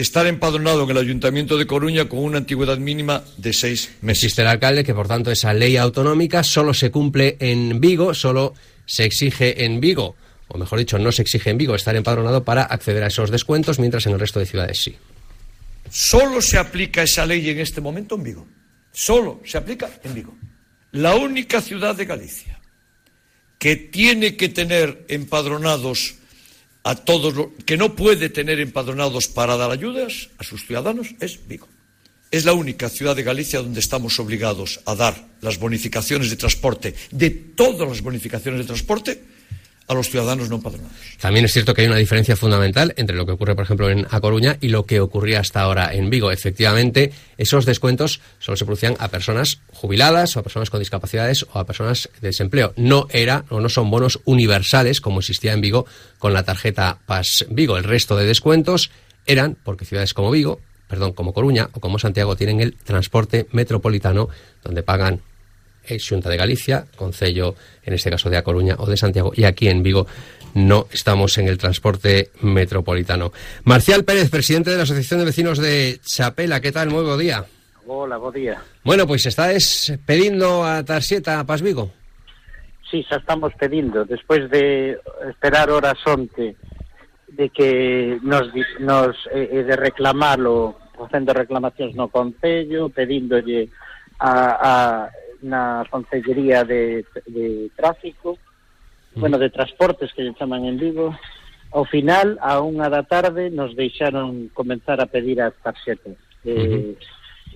estar 0.00 0.26
empadronado 0.26 0.84
en 0.84 0.90
el 0.90 0.98
Ayuntamiento 0.98 1.58
de 1.58 1.66
Coruña 1.66 2.08
con 2.08 2.20
una 2.20 2.38
antigüedad 2.38 2.78
mínima 2.78 3.22
de 3.36 3.52
seis 3.52 3.90
meses. 4.00 4.24
Existe 4.24 4.42
el 4.42 4.48
alcalde 4.48 4.84
que, 4.84 4.94
por 4.94 5.08
tanto, 5.08 5.30
esa 5.30 5.52
ley 5.52 5.76
autonómica 5.76 6.42
solo 6.42 6.74
se 6.74 6.90
cumple 6.90 7.36
en 7.40 7.80
Vigo, 7.80 8.14
solo 8.14 8.54
se 8.86 9.04
exige 9.04 9.64
en 9.64 9.80
Vigo, 9.80 10.16
o 10.48 10.58
mejor 10.58 10.78
dicho, 10.78 10.98
no 10.98 11.12
se 11.12 11.22
exige 11.22 11.50
en 11.50 11.58
Vigo 11.58 11.74
estar 11.74 11.94
empadronado 11.94 12.44
para 12.44 12.62
acceder 12.62 13.04
a 13.04 13.08
esos 13.08 13.30
descuentos, 13.30 13.78
mientras 13.78 14.06
en 14.06 14.12
el 14.12 14.20
resto 14.20 14.40
de 14.40 14.46
ciudades 14.46 14.78
sí. 14.82 14.96
Solo 15.90 16.40
se 16.40 16.58
aplica 16.58 17.02
esa 17.02 17.26
ley 17.26 17.48
en 17.50 17.60
este 17.60 17.80
momento 17.80 18.14
en 18.16 18.22
Vigo. 18.22 18.46
Solo 18.92 19.40
se 19.44 19.58
aplica 19.58 19.90
en 20.02 20.14
Vigo. 20.14 20.36
La 20.92 21.14
única 21.14 21.60
ciudad 21.60 21.94
de 21.94 22.04
Galicia 22.04 22.60
que 23.58 23.76
tiene 23.76 24.36
que 24.36 24.48
tener 24.48 25.04
empadronados 25.08 26.14
a 26.82 26.94
todos 26.94 27.34
los 27.34 27.48
que 27.66 27.76
no 27.76 27.94
puede 27.94 28.28
tener 28.28 28.60
empadronados 28.60 29.28
para 29.28 29.56
dar 29.56 29.70
ayudas 29.70 30.30
a 30.38 30.44
sus 30.44 30.66
ciudadanos 30.66 31.14
es 31.20 31.46
Vigo. 31.46 31.68
Es 32.30 32.44
la 32.44 32.52
única 32.52 32.88
ciudad 32.88 33.16
de 33.16 33.24
Galicia 33.24 33.60
donde 33.60 33.80
estamos 33.80 34.18
obligados 34.20 34.80
a 34.86 34.94
dar 34.94 35.28
las 35.40 35.58
bonificaciones 35.58 36.30
de 36.30 36.36
transporte, 36.36 36.94
de 37.10 37.30
todas 37.30 37.88
las 37.88 38.02
bonificaciones 38.02 38.60
de 38.60 38.66
transporte, 38.66 39.22
a 39.90 39.94
los 39.94 40.08
ciudadanos 40.08 40.48
no 40.48 40.56
empadronados. 40.56 40.96
También 41.20 41.44
es 41.44 41.52
cierto 41.52 41.74
que 41.74 41.82
hay 41.82 41.88
una 41.88 41.96
diferencia 41.96 42.36
fundamental 42.36 42.94
entre 42.96 43.16
lo 43.16 43.26
que 43.26 43.32
ocurre, 43.32 43.56
por 43.56 43.64
ejemplo, 43.64 43.90
en 43.90 44.06
A 44.08 44.20
Coruña 44.20 44.56
y 44.60 44.68
lo 44.68 44.86
que 44.86 45.00
ocurría 45.00 45.40
hasta 45.40 45.62
ahora 45.62 45.92
en 45.92 46.10
Vigo. 46.10 46.30
Efectivamente, 46.30 47.12
esos 47.38 47.66
descuentos 47.66 48.20
solo 48.38 48.56
se 48.56 48.64
producían 48.64 48.94
a 49.00 49.08
personas 49.08 49.58
jubiladas 49.72 50.36
o 50.36 50.40
a 50.40 50.42
personas 50.44 50.70
con 50.70 50.78
discapacidades 50.78 51.44
o 51.52 51.58
a 51.58 51.66
personas 51.66 52.08
de 52.20 52.28
desempleo. 52.28 52.72
No 52.76 53.08
era 53.10 53.44
o 53.48 53.60
no 53.60 53.68
son 53.68 53.90
bonos 53.90 54.20
universales 54.26 55.00
como 55.00 55.18
existía 55.18 55.52
en 55.52 55.60
Vigo 55.60 55.86
con 56.18 56.32
la 56.32 56.44
tarjeta 56.44 57.00
PAS 57.04 57.46
Vigo. 57.50 57.76
El 57.76 57.84
resto 57.84 58.16
de 58.16 58.26
descuentos 58.26 58.92
eran 59.26 59.56
porque 59.64 59.84
ciudades 59.84 60.14
como 60.14 60.30
Vigo, 60.30 60.60
perdón, 60.86 61.14
como 61.14 61.34
Coruña 61.34 61.68
o 61.72 61.80
como 61.80 61.98
Santiago 61.98 62.36
tienen 62.36 62.60
el 62.60 62.76
transporte 62.76 63.48
metropolitano 63.50 64.28
donde 64.62 64.84
pagan 64.84 65.20
Xunta 65.98 66.28
de 66.28 66.36
Galicia, 66.36 66.86
Concello, 66.96 67.54
en 67.82 67.94
este 67.94 68.10
caso 68.10 68.30
de 68.30 68.36
A 68.36 68.42
Coruña 68.42 68.76
o 68.78 68.86
de 68.86 68.96
Santiago, 68.96 69.32
y 69.34 69.44
aquí 69.44 69.68
en 69.68 69.82
Vigo 69.82 70.06
no 70.54 70.86
estamos 70.92 71.38
en 71.38 71.48
el 71.48 71.58
transporte 71.58 72.30
metropolitano. 72.42 73.32
Marcial 73.64 74.04
Pérez, 74.04 74.30
presidente 74.30 74.70
de 74.70 74.76
la 74.76 74.82
Asociación 74.82 75.20
de 75.20 75.26
Vecinos 75.26 75.58
de 75.58 76.00
Chapela, 76.02 76.60
¿qué 76.60 76.72
tal? 76.72 76.90
Muy 76.90 77.04
buen 77.04 77.18
día. 77.18 77.44
Hola, 77.86 78.18
buen 78.18 78.34
día. 78.34 78.62
Bueno, 78.84 79.06
pues 79.06 79.26
estás 79.26 79.92
pedindo 80.06 80.64
a 80.64 80.84
tarxeta 80.84 81.40
a 81.40 81.44
Paz 81.44 81.62
Vigo? 81.62 81.90
Sí, 82.90 83.06
xa 83.06 83.16
estamos 83.22 83.54
pedindo, 83.54 84.04
despois 84.04 84.50
de 84.50 84.98
esperar 85.30 85.70
horas 85.70 85.98
onte 86.06 86.56
de 87.28 87.48
que 87.50 88.18
nos, 88.22 88.50
nos 88.80 89.14
eh, 89.32 89.62
de 89.62 89.76
reclamarlo, 89.76 90.74
facendo 90.98 91.32
reclamacións 91.32 91.94
no 91.94 92.10
Concello, 92.10 92.90
pedíndolle 92.90 93.70
a, 94.18 94.58
a 94.58 94.72
na 95.42 95.84
Consellería 95.90 96.64
de, 96.64 97.04
de 97.26 97.70
Tráfico, 97.76 98.38
mm. 99.14 99.20
bueno, 99.20 99.38
de 99.38 99.50
Transportes, 99.50 100.12
que 100.12 100.22
lle 100.22 100.34
chaman 100.34 100.64
en 100.64 100.78
Vigo, 100.78 101.14
ao 101.72 101.84
final, 101.84 102.38
a 102.42 102.58
unha 102.58 102.90
da 102.90 103.06
tarde, 103.06 103.50
nos 103.50 103.78
deixaron 103.78 104.50
comenzar 104.50 104.98
a 104.98 105.06
pedir 105.06 105.38
as 105.38 105.54
tarxetas. 105.62 106.18
Eh, 106.42 106.50
uh 106.50 106.66
-huh. 106.66 106.90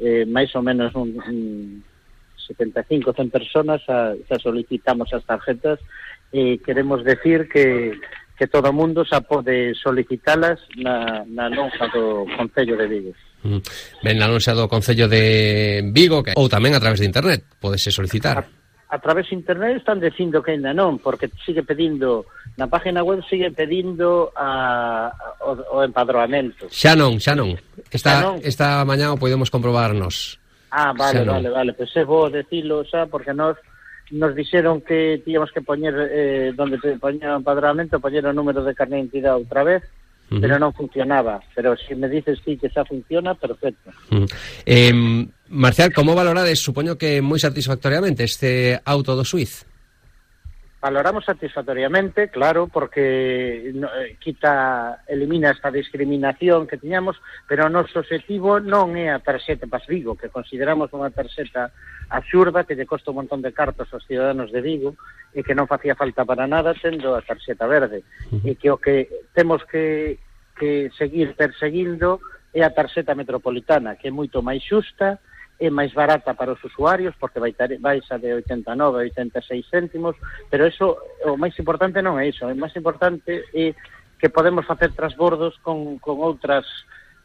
eh, 0.00 0.24
máis 0.26 0.54
ou 0.54 0.62
menos 0.62 0.94
un, 0.94 1.18
un 1.18 1.38
75, 2.46 3.12
100 3.12 3.30
personas 3.30 3.80
a, 3.88 4.14
xa 4.28 4.36
solicitamos 4.38 5.10
as 5.12 5.24
tarxetas 5.24 5.80
e 6.32 6.54
eh, 6.54 6.54
queremos 6.62 7.02
decir 7.02 7.48
que, 7.48 7.96
que 8.38 8.46
todo 8.46 8.70
o 8.70 8.76
mundo 8.76 9.02
xa 9.02 9.22
pode 9.22 9.74
solicitalas 9.74 10.60
na, 10.76 11.24
na 11.26 11.48
lonja 11.48 11.88
do 11.90 12.26
Concello 12.36 12.76
de 12.76 12.86
Vigo. 12.86 13.12
Mm. 13.44 13.60
Ben 14.00 14.16
anunciado 14.24 14.64
o 14.64 14.72
Concello 14.72 15.04
de 15.04 15.84
Vigo 15.92 16.24
que, 16.24 16.32
ou 16.32 16.48
tamén 16.48 16.72
a 16.72 16.80
través 16.80 16.98
de 16.98 17.06
internet 17.06 17.44
podese 17.60 17.92
solicitar. 17.92 18.40
A, 18.40 18.96
a 18.96 18.98
través 18.98 19.28
de 19.28 19.36
internet 19.36 19.76
están 19.76 20.00
dicindo 20.00 20.40
que 20.40 20.56
ainda 20.56 20.72
non, 20.72 20.96
porque 20.96 21.28
sigue 21.44 21.60
pedindo 21.60 22.24
na 22.56 22.72
página 22.72 23.04
web 23.04 23.20
sigue 23.28 23.52
pedindo 23.52 24.32
a, 24.32 25.12
a, 25.12 25.28
o, 25.44 25.76
o 25.76 25.84
empadroamento. 25.84 26.72
Xa 26.72 26.96
non, 26.96 27.20
xa 27.20 27.36
non. 27.36 27.52
Esta, 27.92 28.16
xa 28.16 28.24
non. 28.24 28.34
esta 28.40 28.80
mañá 28.88 29.12
o 29.12 29.20
podemos 29.20 29.52
comprobarnos. 29.52 30.40
Ah, 30.72 30.96
vale, 30.96 31.20
xa 31.20 31.28
vale, 31.28 31.48
non. 31.50 31.54
vale. 31.54 31.70
Pois 31.76 31.92
pues 31.92 32.00
é 32.00 32.08
bo 32.08 32.32
decirlo 32.32 32.80
xa, 32.88 33.04
porque 33.04 33.36
nós 33.36 33.60
nos 34.14 34.32
dixeron 34.32 34.80
que 34.80 35.20
tíamos 35.24 35.50
que 35.52 35.60
poñer 35.60 35.94
eh, 36.12 36.52
donde 36.56 36.80
poñía 36.96 37.34
o 37.34 37.40
empadroamento, 37.40 38.00
poñer 38.00 38.24
o 38.24 38.32
número 38.32 38.64
de 38.64 38.72
carne 38.72 38.96
de 38.96 39.10
identidade 39.10 39.40
outra 39.40 39.64
vez, 39.64 39.82
-huh. 40.30 40.40
pero 40.40 40.58
non 40.58 40.72
funcionaba. 40.72 41.42
Pero 41.54 41.76
se 41.76 41.92
si 41.92 41.94
me 41.94 42.08
dices 42.08 42.40
sí 42.44 42.56
que 42.56 42.70
xa 42.70 42.84
funciona, 42.84 43.34
perfecto. 43.34 43.90
Uh 44.10 44.24
-huh. 44.24 44.28
eh, 44.64 45.26
Marcial, 45.48 45.92
como 45.92 46.14
valorades, 46.14 46.58
supoño 46.58 46.96
que 46.96 47.20
moi 47.20 47.38
satisfactoriamente, 47.38 48.24
este 48.24 48.80
auto 48.84 49.14
do 49.14 49.24
Suiz? 49.28 49.68
valoramos 50.84 51.24
satisfactoriamente, 51.24 52.28
claro, 52.28 52.68
porque 52.68 53.72
no, 53.74 53.88
eh, 53.96 54.18
quita, 54.20 55.02
elimina 55.08 55.50
esta 55.50 55.70
discriminación 55.70 56.66
que 56.66 56.76
tiñamos, 56.76 57.16
pero 57.48 57.64
o 57.64 57.72
noso 57.72 58.04
objetivo 58.04 58.60
non 58.60 58.92
é 58.92 59.08
a 59.08 59.16
tarxeta 59.16 59.64
pas 59.64 59.88
Vigo, 59.88 60.12
que 60.12 60.28
consideramos 60.28 60.92
unha 60.92 61.08
tarxeta 61.08 61.72
absurda, 62.12 62.68
que 62.68 62.76
lle 62.76 62.84
costa 62.84 63.16
un 63.16 63.24
montón 63.24 63.40
de 63.40 63.56
cartos 63.56 63.88
aos 63.96 64.04
ciudadanos 64.04 64.52
de 64.52 64.60
Vigo, 64.60 64.92
e 65.32 65.40
que 65.40 65.56
non 65.56 65.64
facía 65.64 65.96
falta 65.96 66.28
para 66.28 66.44
nada 66.44 66.76
tendo 66.76 67.16
a 67.16 67.24
tarxeta 67.24 67.64
verde, 67.64 68.04
e 68.44 68.52
que 68.52 68.68
o 68.68 68.76
que 68.76 69.08
temos 69.32 69.64
que, 69.64 70.20
que 70.52 70.92
seguir 71.00 71.32
perseguindo 71.32 72.20
é 72.52 72.60
a 72.60 72.76
tarxeta 72.76 73.16
metropolitana, 73.16 73.96
que 73.96 74.08
é 74.08 74.12
moito 74.12 74.44
máis 74.44 74.60
xusta, 74.60 75.16
é 75.60 75.70
máis 75.70 75.94
barata 75.94 76.34
para 76.34 76.52
os 76.52 76.62
usuarios 76.64 77.14
porque 77.18 77.38
vai 77.38 77.52
ter, 77.52 77.78
baixa 77.78 78.18
de 78.18 78.34
89 78.34 78.98
a 78.98 79.06
86 79.06 79.66
céntimos, 79.70 80.16
pero 80.50 80.66
eso 80.66 80.98
o 81.24 81.38
máis 81.38 81.54
importante 81.58 82.02
non 82.02 82.18
é 82.18 82.28
iso, 82.28 82.46
o 82.46 82.54
máis 82.58 82.74
importante 82.74 83.46
é 83.54 83.74
que 84.18 84.28
podemos 84.28 84.66
facer 84.66 84.92
transbordos 84.92 85.54
con, 85.62 85.98
con 86.02 86.18
outras 86.24 86.66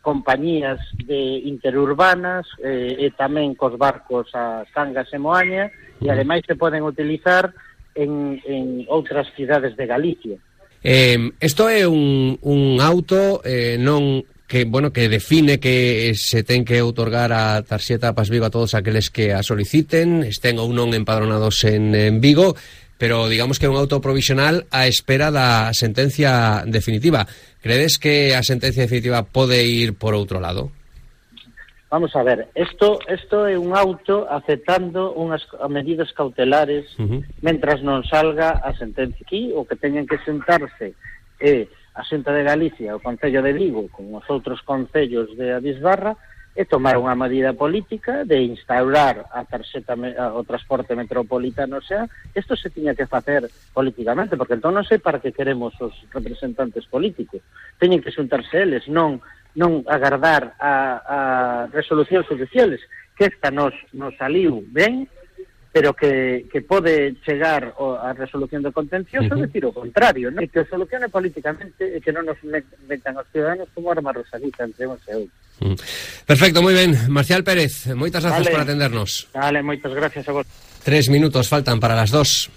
compañías 0.01 0.79
de 0.95 1.43
interurbanas 1.43 2.48
eh, 2.63 2.95
e 3.03 3.07
tamén 3.17 3.57
cos 3.57 3.75
barcos 3.75 4.31
a 4.31 4.63
Cangas 4.71 5.12
e 5.12 5.19
Moaña 5.19 5.74
e 6.00 6.07
ademais 6.07 6.45
se 6.48 6.55
poden 6.55 6.88
utilizar 6.88 7.51
en, 7.95 8.39
en 8.48 8.88
outras 8.88 9.27
cidades 9.36 9.75
de 9.75 9.86
Galicia. 9.86 10.38
Eh, 10.79 11.36
esto 11.43 11.67
é 11.67 11.83
un, 11.83 12.39
un 12.39 12.79
auto 12.79 13.43
eh, 13.43 13.75
non 13.75 14.24
que 14.50 14.65
bueno 14.65 14.91
que 14.91 15.08
define 15.08 15.60
que 15.60 16.12
se 16.18 16.44
ten 16.44 16.65
que 16.65 16.82
outorgar 16.82 17.29
a 17.32 17.62
tarxeta 17.62 18.18
Pas 18.18 18.34
Vigo 18.34 18.50
a 18.50 18.51
todos 18.51 18.74
aqueles 18.74 19.13
que 19.13 19.32
a 19.32 19.46
soliciten, 19.46 20.25
estén 20.25 20.58
ou 20.58 20.74
non 20.74 20.89
empadronados 20.98 21.62
en, 21.70 21.94
en 21.94 22.18
Vigo, 22.18 22.58
pero 22.98 23.29
digamos 23.29 23.62
que 23.62 23.70
é 23.70 23.72
un 23.72 23.77
auto 23.77 24.01
provisional 24.01 24.65
a 24.74 24.89
espera 24.89 25.29
da 25.29 25.70
sentencia 25.77 26.65
definitiva. 26.65 27.29
Credes 27.62 28.01
que 28.01 28.34
a 28.34 28.41
sentencia 28.41 28.89
definitiva 28.89 29.22
pode 29.22 29.62
ir 29.70 29.94
por 29.94 30.18
outro 30.18 30.41
lado? 30.41 30.74
Vamos 31.94 32.10
a 32.18 32.25
ver, 32.25 32.50
isto 32.58 32.98
isto 33.06 33.46
é 33.46 33.53
un 33.53 33.77
auto 33.77 34.25
aceptando 34.34 35.13
unhas 35.13 35.46
medidas 35.70 36.10
cautelares 36.18 36.89
uh 36.98 37.06
-huh. 37.06 37.22
mentras 37.46 37.86
non 37.86 38.01
salga 38.01 38.65
a 38.65 38.74
sentencia 38.74 39.22
aquí, 39.22 39.53
o 39.53 39.62
que 39.62 39.77
teñen 39.77 40.10
que 40.10 40.18
sentarse 40.25 40.98
é 41.38 41.70
eh, 41.70 41.70
a 42.00 42.03
Xunta 42.08 42.32
de 42.32 42.48
Galicia, 42.48 42.96
o 42.96 43.03
Concello 43.03 43.44
de 43.44 43.51
Vigo, 43.51 43.91
con 43.91 44.08
os 44.15 44.24
outros 44.32 44.63
concellos 44.63 45.36
de 45.36 45.51
Adisbarra, 45.51 46.15
e 46.56 46.65
tomar 46.68 46.98
unha 47.00 47.15
medida 47.15 47.56
política 47.56 48.27
de 48.27 48.41
instaurar 48.44 49.27
a 49.32 49.48
tarxeta 49.48 49.96
o 50.36 50.41
transporte 50.44 50.96
metropolitano, 50.98 51.79
o 51.79 51.86
sea, 51.86 52.03
isto 52.36 52.56
se 52.56 52.72
tiña 52.72 52.98
que 52.98 53.08
facer 53.08 53.48
políticamente, 53.72 54.36
porque 54.36 54.58
entón 54.58 54.75
non 54.75 54.88
sei 54.88 55.00
para 55.00 55.22
que 55.24 55.36
queremos 55.36 55.75
os 55.79 55.94
representantes 56.12 56.84
políticos. 56.89 57.44
Teñen 57.79 58.03
que 58.03 58.15
xuntarse 58.15 58.63
eles, 58.63 58.88
non 58.88 59.20
non 59.58 59.82
agardar 59.89 60.56
a, 60.62 60.74
a 61.03 61.20
resolucións 61.74 62.27
judiciales 62.29 62.79
que 63.18 63.27
esta 63.27 63.50
nos, 63.51 63.74
nos 63.91 64.13
saliu 64.15 64.62
ben 64.72 65.10
pero 65.71 65.93
que, 65.93 66.45
que 66.51 66.61
pode 66.61 67.15
chegar 67.25 67.75
a 67.77 68.13
resolución 68.13 68.65
do 68.65 68.73
contencioso, 68.73 69.29
uh 69.29 69.38
-huh. 69.38 69.45
decir 69.45 69.63
o 69.65 69.71
contrario, 69.71 70.33
¿no? 70.33 70.41
e 70.41 70.49
que 70.49 70.61
o 70.61 70.65
solucione 70.65 71.09
políticamente 71.13 71.85
e 71.85 72.01
que 72.01 72.09
non 72.09 72.25
nos 72.25 72.41
metan 72.89 73.13
os 73.21 73.27
ciudadanos 73.29 73.69
como 73.77 73.93
arma 73.93 74.09
rosadita 74.09 74.65
entre 74.65 74.89
uns 74.89 75.05
e 75.05 75.13
outros. 75.13 75.38
Uh 75.61 75.73
-huh. 75.73 75.77
Perfecto, 76.25 76.65
moi 76.65 76.73
ben. 76.73 76.97
Marcial 77.13 77.45
Pérez, 77.45 77.85
moitas 77.93 78.25
gracias 78.25 78.49
vale. 78.49 78.53
por 78.53 78.61
atendernos. 78.65 79.29
Vale, 79.29 79.61
moitas 79.61 79.93
gracias 79.93 80.25
a 80.25 80.33
vos. 80.33 80.45
Tres 80.81 81.05
minutos 81.13 81.45
faltan 81.45 81.77
para 81.77 81.93
las 81.93 82.09
dos. 82.09 82.49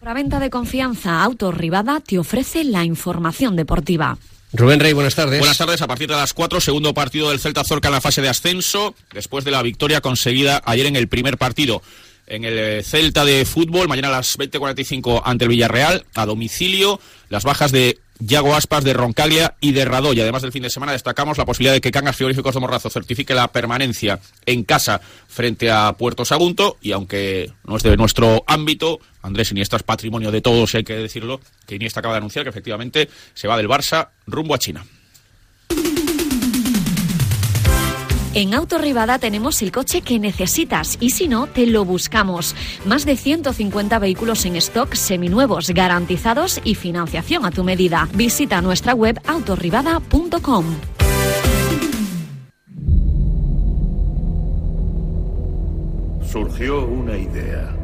Para 0.00 0.16
venta 0.16 0.40
de 0.40 0.48
confianza, 0.48 1.20
Auto 1.20 1.52
Rivada 1.52 2.00
te 2.00 2.16
ofrece 2.16 2.64
la 2.64 2.88
información 2.88 3.54
deportiva. 3.56 4.16
Rubén 4.52 4.80
Rey, 4.80 4.92
buenas 4.92 5.14
tardes. 5.14 5.38
Buenas 5.38 5.58
tardes. 5.58 5.80
A 5.80 5.86
partir 5.86 6.08
de 6.08 6.16
las 6.16 6.34
4, 6.34 6.60
segundo 6.60 6.92
partido 6.92 7.30
del 7.30 7.38
Celta 7.38 7.62
Zorca 7.62 7.88
en 7.88 7.94
la 7.94 8.00
fase 8.00 8.20
de 8.20 8.28
ascenso, 8.28 8.94
después 9.12 9.44
de 9.44 9.52
la 9.52 9.62
victoria 9.62 10.00
conseguida 10.00 10.60
ayer 10.64 10.86
en 10.86 10.96
el 10.96 11.08
primer 11.08 11.38
partido. 11.38 11.82
En 12.26 12.44
el 12.44 12.58
eh, 12.58 12.82
Celta 12.82 13.24
de 13.24 13.44
fútbol, 13.44 13.88
mañana 13.88 14.08
a 14.08 14.12
las 14.12 14.38
20.45 14.38 15.22
ante 15.24 15.44
el 15.44 15.50
Villarreal, 15.50 16.04
a 16.14 16.26
domicilio, 16.26 17.00
las 17.28 17.44
bajas 17.44 17.70
de 17.70 17.98
Yago 18.20 18.54
Aspas 18.54 18.84
de 18.84 18.92
Roncaglia 18.92 19.56
y 19.60 19.72
de 19.72 19.84
Radoy. 19.84 20.20
Además 20.20 20.42
del 20.42 20.52
fin 20.52 20.62
de 20.62 20.70
semana 20.70 20.92
destacamos 20.92 21.38
la 21.38 21.44
posibilidad 21.44 21.72
de 21.72 21.80
que 21.80 21.90
Cangas 21.90 22.16
Frigoríficos 22.16 22.54
de 22.54 22.60
Morrazo 22.60 22.90
certifique 22.90 23.34
la 23.34 23.48
permanencia 23.48 24.20
en 24.46 24.64
casa 24.64 25.00
frente 25.28 25.70
a 25.70 25.94
Puerto 25.96 26.24
Sagunto 26.24 26.76
y 26.80 26.92
aunque 26.92 27.52
no 27.64 27.76
es 27.76 27.82
de 27.82 27.96
nuestro 27.96 28.44
ámbito, 28.46 29.00
Andrés 29.22 29.50
Iniesta 29.50 29.76
es 29.76 29.82
patrimonio 29.82 30.30
de 30.30 30.40
todos, 30.40 30.74
hay 30.74 30.84
que 30.84 30.94
decirlo, 30.94 31.40
que 31.66 31.76
Iniesta 31.76 32.00
acaba 32.00 32.14
de 32.14 32.18
anunciar 32.18 32.44
que 32.44 32.50
efectivamente 32.50 33.08
se 33.34 33.48
va 33.48 33.56
del 33.56 33.68
Barça 33.68 34.10
rumbo 34.26 34.54
a 34.54 34.58
China. 34.58 34.84
En 38.32 38.54
Autorribada 38.54 39.18
tenemos 39.18 39.60
el 39.60 39.72
coche 39.72 40.02
que 40.02 40.20
necesitas 40.20 40.96
y 41.00 41.10
si 41.10 41.26
no, 41.26 41.48
te 41.48 41.66
lo 41.66 41.84
buscamos. 41.84 42.54
Más 42.84 43.04
de 43.04 43.16
150 43.16 43.98
vehículos 43.98 44.44
en 44.46 44.54
stock 44.56 44.94
seminuevos, 44.94 45.70
garantizados 45.70 46.60
y 46.62 46.76
financiación 46.76 47.44
a 47.44 47.50
tu 47.50 47.64
medida. 47.64 48.08
Visita 48.14 48.62
nuestra 48.62 48.94
web 48.94 49.20
autorribada.com. 49.26 50.64
Surgió 56.30 56.86
una 56.86 57.18
idea. 57.18 57.76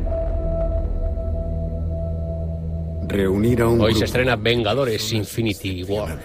Reunir 3.08 3.62
a 3.62 3.68
un 3.68 3.80
Hoy 3.80 3.94
se 3.94 4.04
estrena 4.04 4.36
Vengadores 4.36 5.12
Infinity 5.12 5.82
War. 5.82 6.20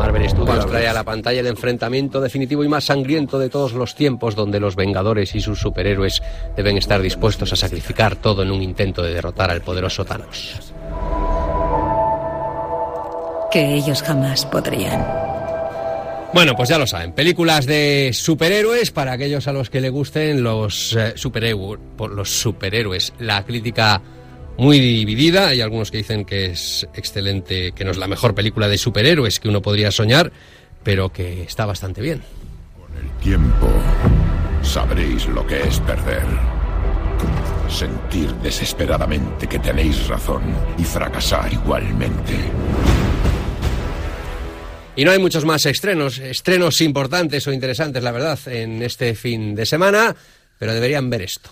Marvel 0.00 0.30
Studios 0.30 0.66
trae 0.66 0.88
a 0.88 0.94
la 0.94 1.04
pantalla 1.04 1.40
el 1.40 1.46
enfrentamiento 1.46 2.22
definitivo 2.22 2.64
y 2.64 2.68
más 2.68 2.84
sangriento 2.84 3.38
de 3.38 3.50
todos 3.50 3.74
los 3.74 3.94
tiempos, 3.94 4.34
donde 4.34 4.58
los 4.58 4.74
Vengadores 4.74 5.34
y 5.34 5.42
sus 5.42 5.60
superhéroes 5.60 6.22
deben 6.56 6.78
estar 6.78 7.02
dispuestos 7.02 7.52
a 7.52 7.56
sacrificar 7.56 8.16
todo 8.16 8.42
en 8.42 8.50
un 8.50 8.62
intento 8.62 9.02
de 9.02 9.12
derrotar 9.12 9.50
al 9.50 9.60
poderoso 9.60 10.06
Thanos. 10.06 10.72
Que 13.52 13.74
ellos 13.74 14.02
jamás 14.02 14.46
podrían. 14.46 15.06
Bueno, 16.32 16.56
pues 16.56 16.70
ya 16.70 16.78
lo 16.78 16.86
saben, 16.86 17.12
películas 17.12 17.66
de 17.66 18.12
superhéroes 18.14 18.92
para 18.92 19.12
aquellos 19.12 19.48
a 19.48 19.52
los 19.52 19.68
que 19.68 19.82
le 19.82 19.90
gusten 19.90 20.42
los 20.42 20.96
eh, 20.96 21.12
superhéroes, 21.14 21.78
los 21.98 22.30
superhéroes. 22.30 23.12
La 23.18 23.44
crítica 23.44 24.00
muy 24.56 24.78
dividida. 24.78 25.48
Hay 25.48 25.60
algunos 25.60 25.90
que 25.90 25.98
dicen 25.98 26.24
que 26.24 26.46
es 26.46 26.86
excelente, 26.94 27.72
que 27.72 27.84
no 27.84 27.90
es 27.90 27.96
la 27.96 28.08
mejor 28.08 28.34
película 28.34 28.68
de 28.68 28.78
superhéroes 28.78 29.40
que 29.40 29.48
uno 29.48 29.62
podría 29.62 29.90
soñar, 29.90 30.32
pero 30.82 31.10
que 31.10 31.42
está 31.42 31.66
bastante 31.66 32.00
bien. 32.00 32.22
Con 32.78 32.96
el 33.04 33.10
tiempo 33.22 33.70
sabréis 34.62 35.26
lo 35.26 35.46
que 35.46 35.62
es 35.62 35.80
perder. 35.80 36.24
Sentir 37.68 38.32
desesperadamente 38.42 39.46
que 39.46 39.58
tenéis 39.58 40.08
razón 40.08 40.42
y 40.78 40.84
fracasar 40.84 41.52
igualmente. 41.52 42.34
Y 44.96 45.04
no 45.04 45.12
hay 45.12 45.18
muchos 45.18 45.44
más 45.44 45.64
estrenos, 45.66 46.18
estrenos 46.18 46.80
importantes 46.80 47.46
o 47.46 47.52
interesantes, 47.52 48.02
la 48.02 48.10
verdad, 48.10 48.38
en 48.46 48.82
este 48.82 49.14
fin 49.14 49.54
de 49.54 49.64
semana, 49.64 50.14
pero 50.58 50.74
deberían 50.74 51.08
ver 51.08 51.22
esto. 51.22 51.50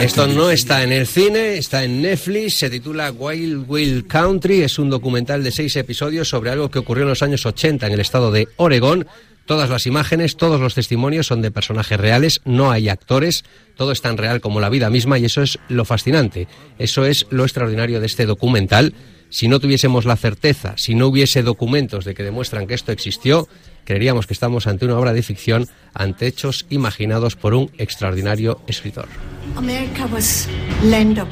Esto 0.00 0.26
no 0.26 0.50
está 0.50 0.82
en 0.82 0.92
el 0.92 1.06
cine, 1.06 1.56
está 1.56 1.84
en 1.84 2.02
Netflix, 2.02 2.54
se 2.54 2.70
titula 2.70 3.10
Wild 3.10 3.64
Wild 3.68 4.06
Country, 4.06 4.62
es 4.62 4.78
un 4.78 4.90
documental 4.90 5.42
de 5.42 5.50
seis 5.50 5.74
episodios 5.76 6.28
sobre 6.28 6.50
algo 6.50 6.70
que 6.70 6.78
ocurrió 6.78 7.04
en 7.04 7.10
los 7.10 7.22
años 7.22 7.46
80 7.46 7.86
en 7.86 7.92
el 7.92 8.00
estado 8.00 8.30
de 8.30 8.48
Oregón. 8.56 9.06
Todas 9.46 9.70
las 9.70 9.86
imágenes, 9.86 10.36
todos 10.36 10.60
los 10.60 10.74
testimonios 10.74 11.26
son 11.26 11.42
de 11.42 11.50
personajes 11.50 11.98
reales, 11.98 12.40
no 12.44 12.70
hay 12.70 12.88
actores, 12.88 13.44
todo 13.76 13.92
es 13.92 14.00
tan 14.00 14.16
real 14.16 14.40
como 14.40 14.60
la 14.60 14.68
vida 14.68 14.90
misma 14.90 15.18
y 15.18 15.24
eso 15.24 15.42
es 15.42 15.58
lo 15.68 15.84
fascinante, 15.84 16.46
eso 16.78 17.04
es 17.04 17.26
lo 17.30 17.44
extraordinario 17.44 18.00
de 18.00 18.06
este 18.06 18.26
documental. 18.26 18.94
Si 19.30 19.48
no 19.48 19.60
tuviésemos 19.60 20.04
la 20.04 20.16
certeza, 20.16 20.74
si 20.76 20.94
no 20.94 21.06
hubiese 21.06 21.42
documentos 21.42 22.04
de 22.04 22.14
que 22.14 22.24
demuestran 22.24 22.66
que 22.66 22.74
esto 22.74 22.92
existió, 22.92 23.48
creeríamos 23.90 24.28
que 24.28 24.34
estamos 24.34 24.68
ante 24.68 24.84
una 24.84 24.96
obra 24.96 25.12
de 25.12 25.20
ficción, 25.20 25.66
ante 25.94 26.28
hechos 26.28 26.64
imaginados 26.70 27.34
por 27.34 27.54
un 27.54 27.72
extraordinario 27.76 28.60
escritor. 28.68 29.08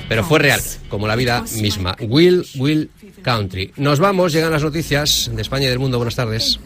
Pero 0.08 0.24
fue 0.24 0.40
real, 0.40 0.60
como 0.88 1.06
la 1.06 1.14
vida 1.14 1.44
misma. 1.60 1.96
Will, 2.00 2.44
Will 2.56 2.90
Country. 3.22 3.72
Nos 3.76 4.00
vamos, 4.00 4.32
llegan 4.32 4.50
las 4.50 4.64
noticias 4.64 5.30
de 5.32 5.40
España 5.40 5.66
y 5.66 5.68
del 5.68 5.78
mundo. 5.78 5.98
Buenas 5.98 6.16
tardes. 6.16 6.58